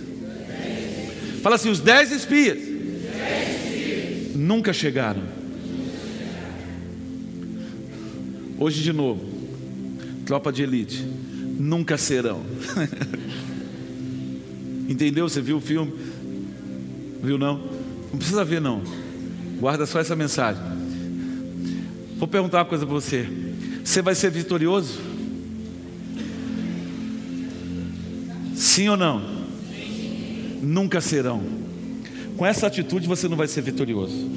[1.43, 2.59] fala assim, os dez espias,
[4.35, 5.25] nunca chegaram.
[8.59, 9.23] Hoje de novo,
[10.25, 11.07] tropa de elite,
[11.59, 12.41] nunca serão.
[14.89, 15.29] Entendeu?
[15.29, 15.93] Você viu o filme?
[17.23, 17.59] Viu não?
[18.11, 18.83] Não precisa ver não.
[19.59, 20.63] Guarda só essa mensagem.
[22.17, 23.27] Vou perguntar uma coisa para você:
[23.85, 24.99] você vai ser vitorioso?
[28.55, 29.23] Sim ou não?
[30.63, 31.43] Nunca serão.
[32.37, 34.31] Com essa atitude você não vai ser vitorioso.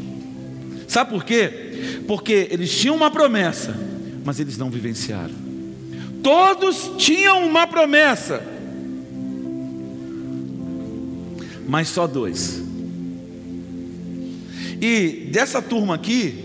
[0.87, 2.03] Sabe por quê?
[2.07, 3.75] Porque eles tinham uma promessa,
[4.23, 5.33] mas eles não vivenciaram.
[6.21, 8.41] Todos tinham uma promessa,
[11.67, 12.61] mas só dois.
[14.83, 16.35] E dessa turma aqui,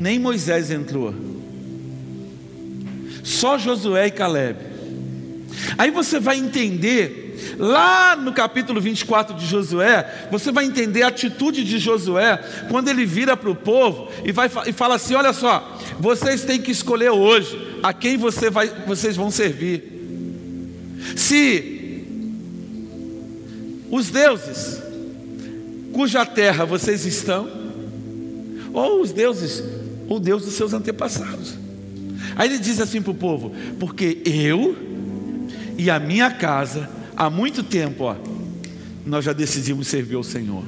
[0.00, 1.14] nem Moisés entrou.
[3.22, 4.58] Só Josué e Caleb.
[5.78, 11.62] Aí você vai entender, lá no capítulo 24 de Josué, você vai entender a atitude
[11.62, 12.38] de Josué,
[12.68, 16.60] quando ele vira para o povo e, vai, e fala assim: Olha só, vocês têm
[16.60, 19.92] que escolher hoje a quem você vai, vocês vão servir.
[21.14, 22.04] Se
[23.92, 24.82] os deuses
[25.94, 27.48] cuja terra vocês estão,
[28.72, 29.62] ou os deuses
[30.08, 31.54] o Deus dos seus antepassados.
[32.36, 34.76] Aí ele diz assim para o povo: Porque eu
[35.78, 38.16] e a minha casa, há muito tempo, ó,
[39.06, 40.64] nós já decidimos servir ao Senhor.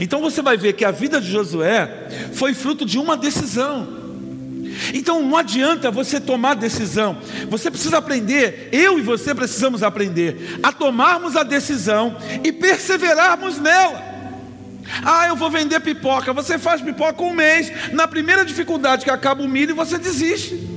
[0.00, 4.04] Então você vai ver que a vida de Josué foi fruto de uma decisão.
[4.92, 7.16] Então não adianta você tomar decisão,
[7.48, 14.03] você precisa aprender, eu e você precisamos aprender a tomarmos a decisão e perseverarmos nela.
[15.04, 16.32] Ah, eu vou vender pipoca.
[16.32, 17.72] Você faz pipoca um mês.
[17.92, 20.68] Na primeira dificuldade que acaba o milho, você desiste.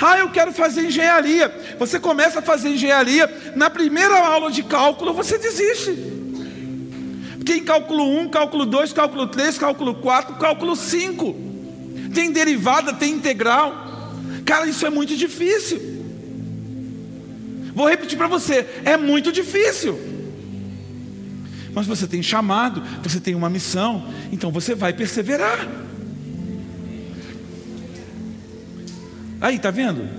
[0.00, 1.52] Ah, eu quero fazer engenharia.
[1.78, 3.52] Você começa a fazer engenharia.
[3.54, 5.90] Na primeira aula de cálculo, você desiste.
[7.36, 11.36] Porque em cálculo 1, cálculo 2, cálculo 3, cálculo 4, cálculo 5.
[12.14, 13.84] Tem derivada, tem integral.
[14.44, 15.96] Cara, isso é muito difícil.
[17.74, 20.15] Vou repetir para você: é muito difícil
[21.76, 25.68] mas você tem chamado, você tem uma missão, então você vai perseverar.
[29.38, 30.08] Aí, tá vendo?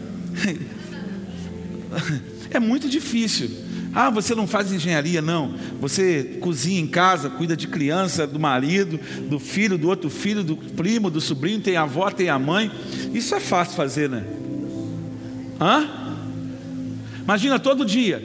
[2.50, 3.50] É muito difícil.
[3.94, 5.56] Ah, você não faz engenharia, não.
[5.82, 8.98] Você cozinha em casa, cuida de criança, do marido,
[9.30, 12.72] do filho, do outro filho, do primo, do sobrinho, tem a avó, tem a mãe.
[13.14, 14.24] Isso é fácil fazer, né?
[15.60, 15.90] Hã?
[17.22, 18.24] Imagina todo dia.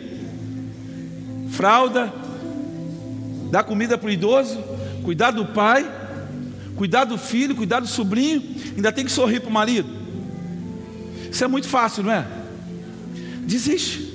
[1.50, 2.12] Fralda,
[3.52, 4.58] dar comida para o idoso,
[5.04, 5.84] cuidar do pai,
[6.74, 8.42] cuidar do filho, cuidar do sobrinho,
[8.74, 9.90] ainda tem que sorrir para o marido.
[11.30, 12.26] Isso é muito fácil, não é?
[13.44, 14.10] Desiste.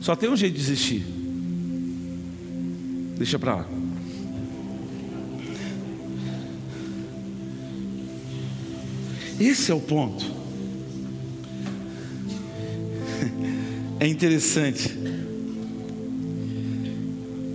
[0.00, 1.04] Só tem um jeito de desistir.
[3.18, 3.68] Deixa para lá.
[9.38, 10.24] Esse é o ponto.
[14.00, 14.97] É interessante.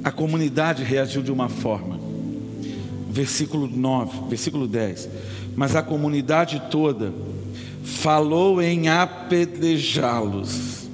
[0.04, 2.00] A comunidade reagiu de uma forma.
[3.10, 5.08] Versículo 9, versículo 10.
[5.56, 7.14] Mas a comunidade toda
[7.84, 10.88] falou em apedrejá-los.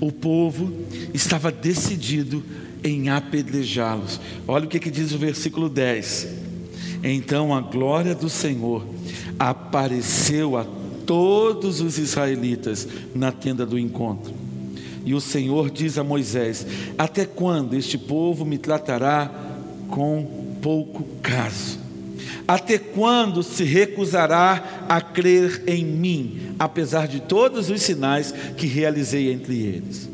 [0.00, 0.72] O povo
[1.12, 2.42] estava decidido
[2.82, 4.20] em apedrejá-los.
[4.46, 6.28] Olha o que, que diz o versículo 10.
[7.02, 8.84] Então a glória do Senhor
[9.38, 10.64] apareceu a
[11.06, 14.47] todos os israelitas na tenda do encontro.
[15.08, 16.66] E o Senhor diz a Moisés:
[16.98, 19.30] Até quando este povo me tratará
[19.88, 21.78] com pouco caso?
[22.46, 29.32] Até quando se recusará a crer em mim, apesar de todos os sinais que realizei
[29.32, 30.10] entre eles?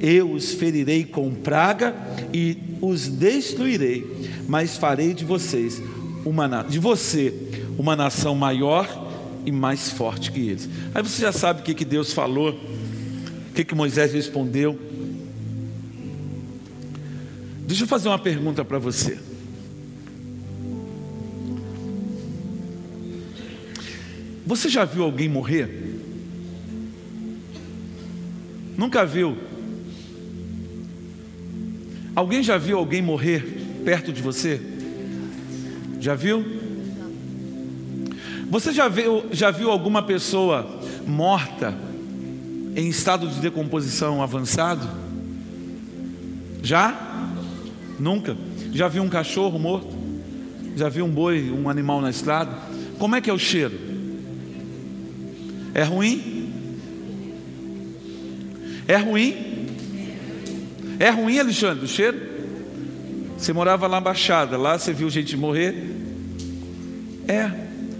[0.00, 1.94] Eu os ferirei com praga
[2.34, 4.04] e os destruirei,
[4.48, 5.80] mas farei de vocês
[6.24, 7.32] uma de você
[7.78, 8.88] uma nação maior
[9.46, 10.68] e mais forte que eles.
[10.92, 12.58] Aí você já sabe o que, que Deus falou,
[13.60, 14.78] que, que Moisés respondeu.
[17.66, 19.18] Deixa eu fazer uma pergunta para você.
[24.46, 26.00] Você já viu alguém morrer?
[28.76, 29.36] Nunca viu?
[32.16, 33.42] Alguém já viu alguém morrer
[33.84, 34.60] perto de você?
[36.00, 36.44] Já viu?
[38.48, 41.89] Você já viu, já viu alguma pessoa morta
[42.76, 44.88] em estado de decomposição avançado?
[46.62, 47.30] Já?
[47.98, 48.36] Nunca?
[48.72, 49.98] Já viu um cachorro morto?
[50.76, 52.56] Já viu um boi, um animal na estrada?
[52.98, 53.78] Como é que é o cheiro?
[55.74, 56.50] É ruim?
[58.86, 59.66] É ruim?
[60.98, 62.18] É ruim, Alexandre, o cheiro?
[63.36, 65.96] Você morava lá na Baixada, lá você viu gente morrer?
[67.26, 67.50] É.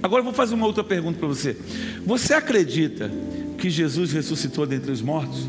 [0.03, 1.57] Agora eu vou fazer uma outra pergunta para você.
[2.05, 3.11] Você acredita
[3.61, 5.47] que Jesus ressuscitou dentre os mortos?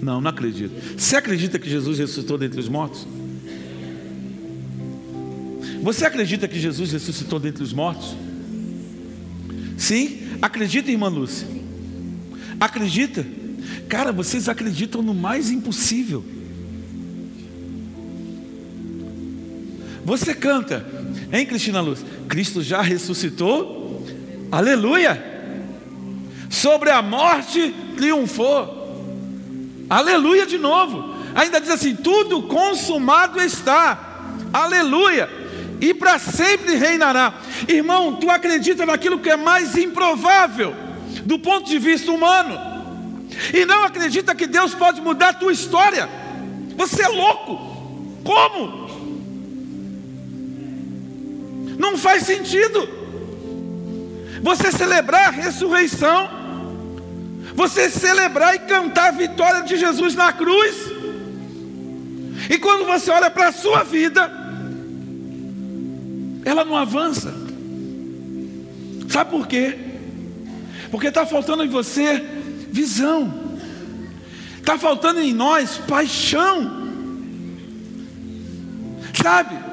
[0.00, 0.72] Não, não acredito.
[0.96, 3.06] Você acredita que Jesus ressuscitou dentre os mortos?
[5.82, 8.16] Você acredita que Jesus ressuscitou dentre os mortos?
[9.76, 10.20] Sim?
[10.40, 11.46] Acredita, irmã Lúcia?
[12.60, 13.26] Acredita?
[13.88, 16.24] Cara, vocês acreditam no mais impossível.
[20.04, 20.86] Você canta,
[21.32, 22.04] hein, Cristina Luz?
[22.28, 24.06] Cristo já ressuscitou,
[24.52, 25.35] aleluia.
[26.48, 31.14] Sobre a morte triunfou, aleluia de novo.
[31.34, 33.98] Ainda diz assim: tudo consumado está,
[34.52, 35.28] aleluia
[35.80, 37.34] e para sempre reinará.
[37.68, 40.74] Irmão, tu acredita naquilo que é mais improvável
[41.24, 42.58] do ponto de vista humano,
[43.52, 46.08] e não acredita que Deus pode mudar a tua história.
[46.76, 47.74] Você é louco.
[48.22, 48.86] Como?
[51.78, 52.95] Não faz sentido.
[54.46, 56.30] Você celebrar a ressurreição,
[57.52, 60.76] você celebrar e cantar a vitória de Jesus na cruz.
[62.48, 64.30] E quando você olha para a sua vida,
[66.44, 67.34] ela não avança.
[69.08, 69.76] Sabe por quê?
[70.92, 72.24] Porque está faltando em você
[72.70, 73.58] visão,
[74.58, 76.86] está faltando em nós paixão,
[79.20, 79.65] sabe?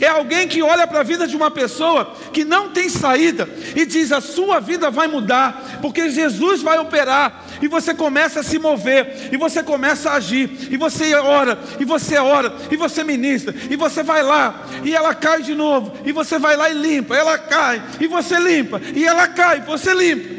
[0.00, 3.84] É alguém que olha para a vida de uma pessoa que não tem saída e
[3.84, 8.58] diz: a sua vida vai mudar, porque Jesus vai operar, e você começa a se
[8.58, 13.54] mover, e você começa a agir, e você ora, e você ora, e você ministra,
[13.70, 17.14] e você vai lá, e ela cai de novo, e você vai lá e limpa,
[17.14, 20.36] ela cai, e você limpa, e ela cai, e você limpa.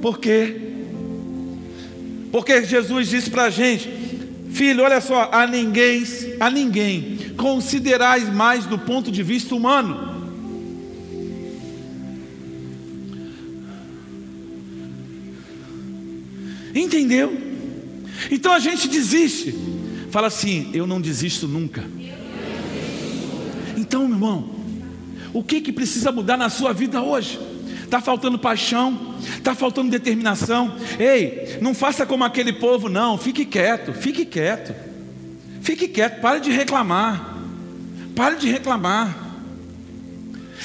[0.00, 0.60] Por quê?
[2.30, 3.88] Porque Jesus disse para a gente,
[4.52, 6.04] filho, olha só, a ninguém,
[6.40, 10.14] a ninguém considerais mais do ponto de vista humano.
[16.74, 17.36] Entendeu?
[18.30, 19.54] Então a gente desiste.
[20.10, 21.84] Fala assim: eu não desisto nunca.
[23.76, 24.50] Então, meu irmão,
[25.32, 27.38] o que que precisa mudar na sua vida hoje?
[27.94, 30.74] está faltando paixão, está faltando determinação.
[30.98, 34.74] Ei, não faça como aquele povo, não, fique quieto, fique quieto,
[35.64, 37.38] fique quieto, pare de reclamar,
[38.14, 39.24] pare de reclamar.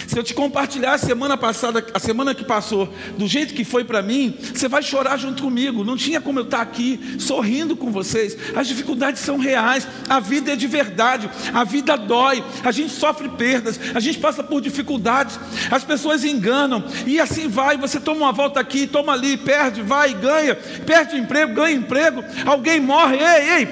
[0.07, 3.83] Se eu te compartilhar a semana passada, a semana que passou, do jeito que foi
[3.83, 5.83] para mim, você vai chorar junto comigo.
[5.83, 8.35] Não tinha como eu estar aqui sorrindo com vocês.
[8.55, 13.29] As dificuldades são reais, a vida é de verdade, a vida dói, a gente sofre
[13.29, 15.39] perdas, a gente passa por dificuldades,
[15.71, 17.77] as pessoas enganam, e assim vai.
[17.77, 22.79] Você toma uma volta aqui, toma ali, perde, vai, ganha, perde emprego, ganha emprego, alguém
[22.79, 23.67] morre, ei, ei,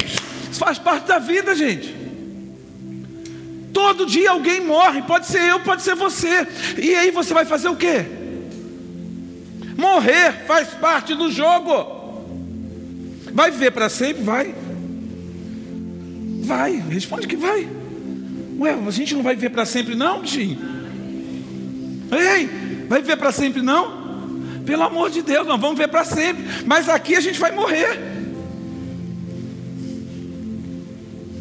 [0.57, 1.95] isso faz parte da vida, gente.
[3.71, 6.47] Todo dia alguém morre, pode ser eu, pode ser você.
[6.79, 8.03] E aí você vai fazer o quê?
[9.77, 12.25] Morrer faz parte do jogo.
[13.31, 14.23] Vai viver para sempre?
[14.23, 14.55] Vai.
[16.41, 17.69] Vai, responde que vai.
[18.59, 20.57] Ué, a gente não vai viver para sempre, não, bichinho?
[22.11, 22.49] Ei,
[22.87, 24.07] vai viver para sempre, não?
[24.65, 26.43] Pelo amor de Deus, nós vamos viver para sempre.
[26.65, 28.16] Mas aqui a gente vai morrer.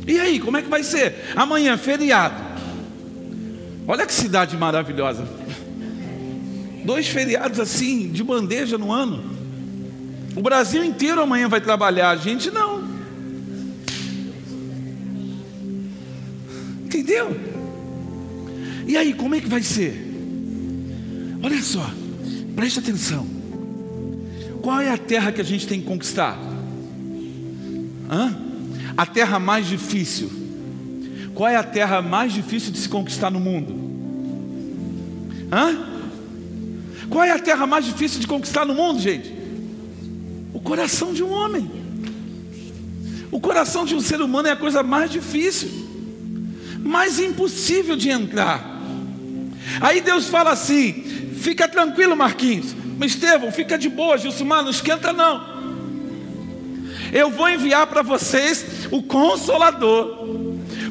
[0.07, 1.33] E aí, como é que vai ser?
[1.35, 2.43] Amanhã, feriado.
[3.89, 5.27] Olha que cidade maravilhosa.
[6.85, 9.25] Dois feriados assim, de bandeja no ano.
[10.37, 12.85] O Brasil inteiro amanhã vai trabalhar, a gente não.
[16.85, 17.37] Entendeu?
[18.87, 20.07] E aí, como é que vai ser?
[21.43, 21.91] Olha só,
[22.55, 23.27] preste atenção.
[24.63, 26.39] Qual é a terra que a gente tem que conquistar?
[28.11, 28.46] Hã?
[28.97, 30.31] A terra mais difícil.
[31.35, 33.75] Qual é a terra mais difícil de se conquistar no mundo?
[35.53, 35.97] Hã?
[37.11, 39.33] Qual é a terra mais difícil de conquistar no mundo, gente?
[40.53, 41.71] O coração de um homem.
[43.31, 45.69] O coração de um ser humano é a coisa mais difícil,
[46.81, 48.81] mais impossível de entrar.
[49.81, 50.93] Aí Deus fala assim:
[51.39, 52.75] fica tranquilo, Marquinhos.
[53.05, 55.56] Estevão, fica de boa, Gilsumar, não esquenta não.
[57.13, 60.27] Eu vou enviar para vocês o consolador,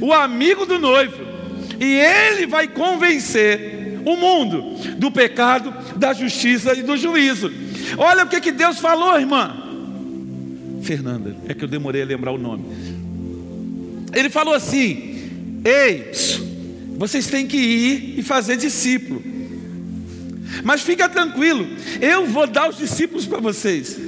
[0.02, 1.24] o amigo do noivo,
[1.80, 7.52] e ele vai convencer o mundo do pecado, da justiça e do juízo.
[7.98, 9.64] Olha o que, que Deus falou, irmã.
[10.82, 12.66] Fernanda, é que eu demorei a lembrar o nome.
[14.14, 16.12] Ele falou assim: Ei,
[16.98, 19.22] vocês têm que ir e fazer discípulo.
[20.64, 21.68] Mas fica tranquilo,
[22.00, 24.00] eu vou dar os discípulos para vocês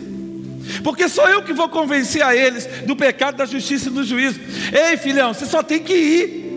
[0.83, 4.39] porque sou eu que vou convencer a eles do pecado, da justiça e do juízo.
[4.71, 6.47] Ei, filhão, você só tem que ir.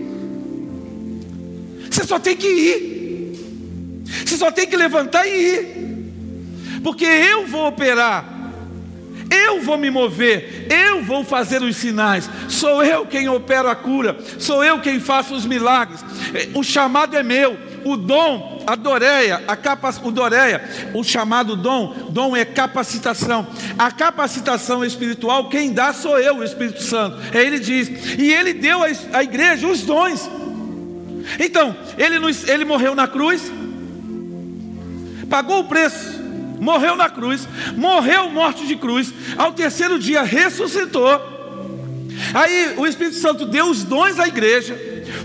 [1.91, 4.05] Você só tem que ir.
[4.25, 5.81] Você só tem que levantar e ir.
[6.83, 8.41] Porque eu vou operar.
[9.31, 14.19] Eu vou me mover, eu vou fazer os sinais, sou eu quem opera a cura,
[14.41, 16.01] sou eu quem faço os milagres.
[16.53, 19.57] O chamado é meu, o dom, a doreia, a
[20.03, 20.62] o doreia,
[20.95, 23.47] o chamado dom, dom é capacitação.
[23.78, 27.18] A capacitação espiritual, quem dá sou eu, o Espírito Santo.
[27.33, 28.81] Aí ele diz, e ele deu
[29.12, 30.28] à igreja os dons.
[31.39, 33.53] Então, ele, nos, ele morreu na cruz,
[35.28, 36.20] pagou o preço,
[36.61, 41.39] morreu na cruz, morreu morte de cruz, ao terceiro dia ressuscitou.
[42.35, 44.78] Aí o Espírito Santo deu os dons à igreja,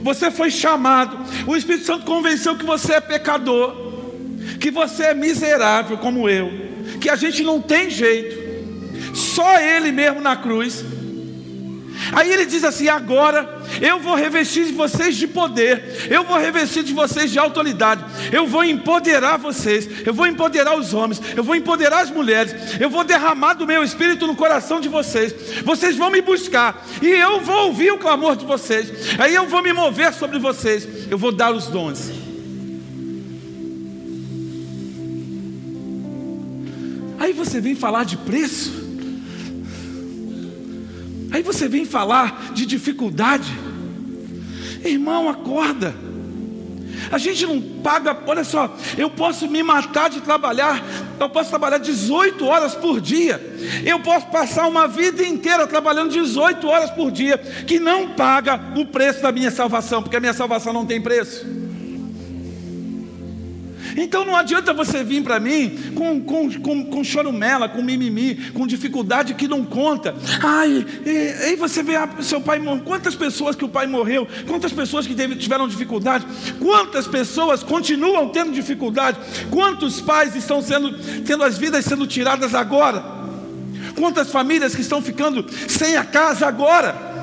[0.05, 3.75] você foi chamado, o Espírito Santo convenceu que você é pecador,
[4.59, 6.51] que você é miserável como eu,
[7.01, 10.85] que a gente não tem jeito, só Ele mesmo na cruz.
[12.11, 16.83] Aí ele diz assim: agora eu vou revestir de vocês de poder, eu vou revestir
[16.83, 21.55] de vocês de autoridade, eu vou empoderar vocês, eu vou empoderar os homens, eu vou
[21.55, 26.09] empoderar as mulheres, eu vou derramar do meu espírito no coração de vocês, vocês vão
[26.09, 30.13] me buscar, e eu vou ouvir o clamor de vocês, aí eu vou me mover
[30.13, 32.25] sobre vocês, eu vou dar os dons.
[37.17, 38.84] Aí você vem falar de preço.
[41.35, 43.53] Aí você vem falar de dificuldade.
[44.85, 45.93] Irmão, acorda.
[47.11, 50.81] A gente não paga, olha só, eu posso me matar de trabalhar,
[51.19, 53.41] eu posso trabalhar 18 horas por dia,
[53.85, 58.85] eu posso passar uma vida inteira trabalhando 18 horas por dia, que não paga o
[58.85, 61.45] preço da minha salvação, porque a minha salvação não tem preço.
[63.95, 68.67] Então não adianta você vir para mim com, com, com, com chorumela, com mimimi, com
[68.67, 70.13] dificuldade que não conta.
[70.43, 74.71] Ai, e, aí você vê a, seu pai Quantas pessoas que o pai morreu, quantas
[74.71, 76.25] pessoas que teve, tiveram dificuldade,
[76.59, 79.17] quantas pessoas continuam tendo dificuldade,
[79.49, 83.03] quantos pais estão sendo, tendo as vidas sendo tiradas agora,
[83.95, 87.13] quantas famílias que estão ficando sem a casa agora.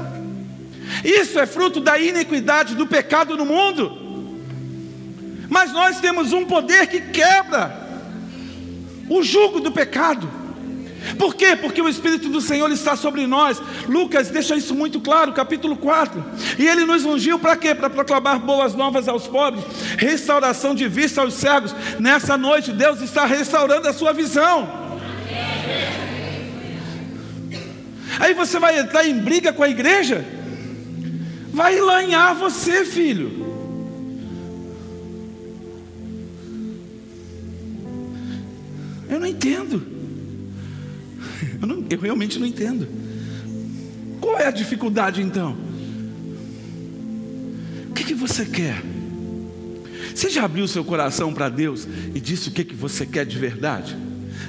[1.04, 4.01] Isso é fruto da iniquidade, do pecado no mundo.
[5.52, 7.82] Mas nós temos um poder que quebra.
[9.10, 10.26] o jugo do pecado.
[11.18, 11.54] Por quê?
[11.54, 13.60] Porque o Espírito do Senhor está sobre nós.
[13.86, 16.24] Lucas deixa isso muito claro, capítulo 4.
[16.58, 17.74] E ele nos ungiu para quê?
[17.74, 19.62] Para proclamar boas novas aos pobres,
[19.98, 21.74] restauração de vista aos cegos.
[22.00, 24.66] Nessa noite, Deus está restaurando a sua visão.
[28.18, 30.24] Aí você vai entrar em briga com a igreja?
[31.52, 33.51] Vai lanhar você, filho.
[39.12, 39.82] Eu não entendo.
[41.60, 42.88] Eu, não, eu realmente não entendo.
[44.18, 45.54] Qual é a dificuldade então?
[47.90, 48.82] O que, que você quer?
[50.14, 53.38] Você já abriu seu coração para Deus e disse o que, que você quer de
[53.38, 53.94] verdade?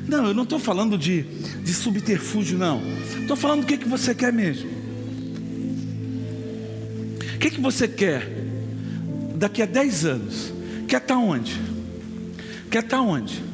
[0.07, 1.24] Não, eu não estou falando de,
[1.61, 2.82] de subterfúgio, não.
[3.20, 4.70] Estou falando do que, que você quer mesmo.
[7.36, 8.30] O que, que você quer
[9.36, 10.53] daqui a 10 anos?
[10.88, 11.59] Quer estar tá onde?
[12.72, 13.52] Quer estar tá onde?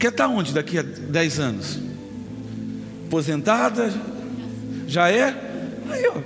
[0.00, 1.78] Quer estar tá onde daqui a 10 anos?
[3.06, 3.92] Aposentada?
[4.88, 5.26] Já é?
[5.90, 6.16] Aí, ó.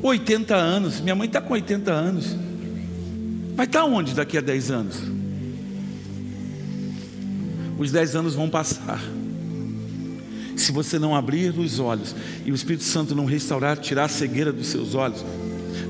[0.00, 1.00] 80 anos.
[1.00, 2.36] Minha mãe está com 80 anos.
[3.56, 5.02] Vai estar onde daqui a 10 anos?
[7.76, 9.00] Os 10 anos vão passar.
[10.54, 12.14] Se você não abrir os olhos
[12.46, 15.24] e o Espírito Santo não restaurar, tirar a cegueira dos seus olhos,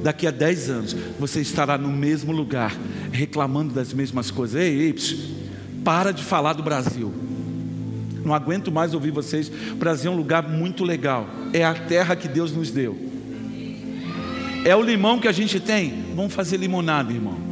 [0.03, 2.77] daqui a 10 anos você estará no mesmo lugar,
[3.13, 4.61] reclamando das mesmas coisas.
[4.61, 4.95] Ei, ei,
[5.85, 7.13] para de falar do Brasil.
[8.25, 9.51] Não aguento mais ouvir vocês.
[9.71, 11.27] O Brasil é um lugar muito legal.
[11.53, 12.99] É a terra que Deus nos deu.
[14.65, 16.05] É o limão que a gente tem.
[16.15, 17.48] Vamos fazer limonada, irmão.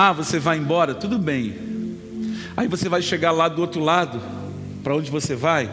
[0.00, 0.94] Ah, você vai embora?
[0.94, 1.56] Tudo bem.
[2.56, 4.22] Aí você vai chegar lá do outro lado,
[4.84, 5.68] para onde você vai,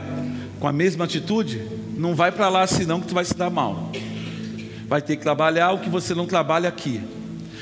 [0.59, 1.61] com a mesma atitude?
[1.95, 3.91] Não vai para lá senão que tu vai se dar mal.
[4.87, 6.99] Vai ter que trabalhar o que você não trabalha aqui.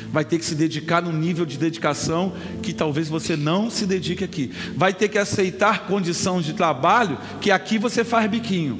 [0.10, 4.24] Vai ter que se dedicar no nível de dedicação que talvez você não se dedique
[4.24, 4.50] aqui.
[4.74, 8.80] Vai ter que aceitar condições de trabalho que aqui você faz biquinho.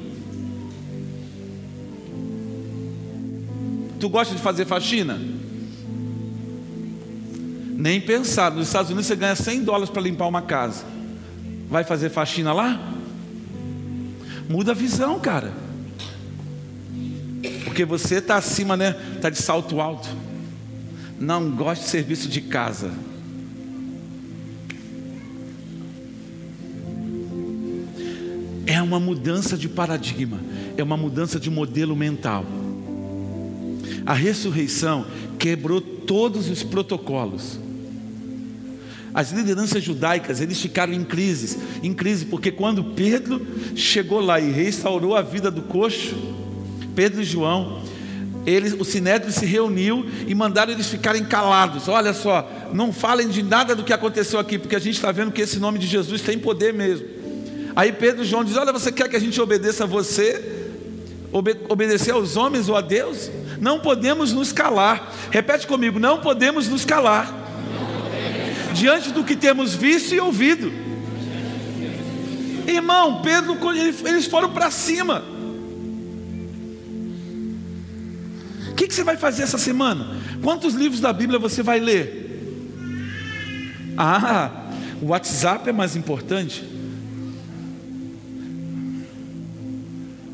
[4.00, 5.33] Tu gosta de fazer faxina?
[7.76, 8.50] Nem pensar.
[8.52, 10.84] Nos Estados Unidos você ganha 100 dólares para limpar uma casa.
[11.68, 12.92] Vai fazer faxina lá?
[14.48, 15.52] Muda a visão, cara.
[17.64, 18.94] Porque você está acima, né?
[19.16, 20.08] Está de salto alto.
[21.18, 22.92] Não gosta de serviço de casa.
[28.66, 30.40] É uma mudança de paradigma,
[30.76, 32.44] é uma mudança de modelo mental.
[34.06, 35.06] A ressurreição
[35.38, 37.58] quebrou todos os protocolos.
[39.14, 43.46] As lideranças judaicas, eles ficaram em crise, em crise, porque quando Pedro
[43.76, 46.16] chegou lá e restaurou a vida do coxo,
[46.96, 47.80] Pedro e João,
[48.44, 51.88] eles, o Sinédrio se reuniu e mandaram eles ficarem calados.
[51.88, 55.32] Olha só, não falem de nada do que aconteceu aqui, porque a gente está vendo
[55.32, 57.06] que esse nome de Jesus tem poder mesmo.
[57.74, 60.42] Aí Pedro e João dizem: Olha, você quer que a gente obedeça a você?
[61.32, 63.30] Obe obedecer aos homens ou a Deus?
[63.60, 65.12] Não podemos nos calar.
[65.30, 67.42] Repete comigo: não podemos nos calar
[68.74, 70.72] diante do que temos visto e ouvido.
[72.66, 73.56] Irmão, Pedro,
[74.04, 75.22] eles foram para cima.
[78.70, 80.16] O que, que, você vai fazer essa semana?
[80.42, 82.22] Quantos livros da Bíblia você vai ler?
[83.96, 84.50] Ah,
[85.00, 86.73] o WhatsApp é mais importante.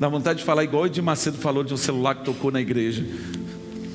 [0.00, 2.58] Dá vontade de falar igual o Edir Macedo falou de um celular que tocou na
[2.58, 3.04] igreja.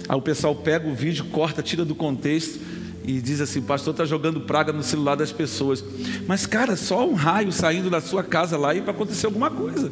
[0.08, 2.60] Aí o pessoal pega o vídeo, corta, tira do contexto
[3.04, 5.84] e diz assim: pastor está jogando praga no celular das pessoas.
[6.28, 9.92] Mas, cara, só um raio saindo da sua casa lá e vai acontecer alguma coisa.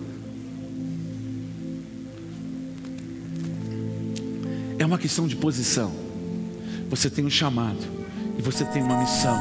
[4.77, 5.91] É uma questão de posição.
[6.91, 7.79] Você tem um chamado
[8.37, 9.35] e você tem uma missão.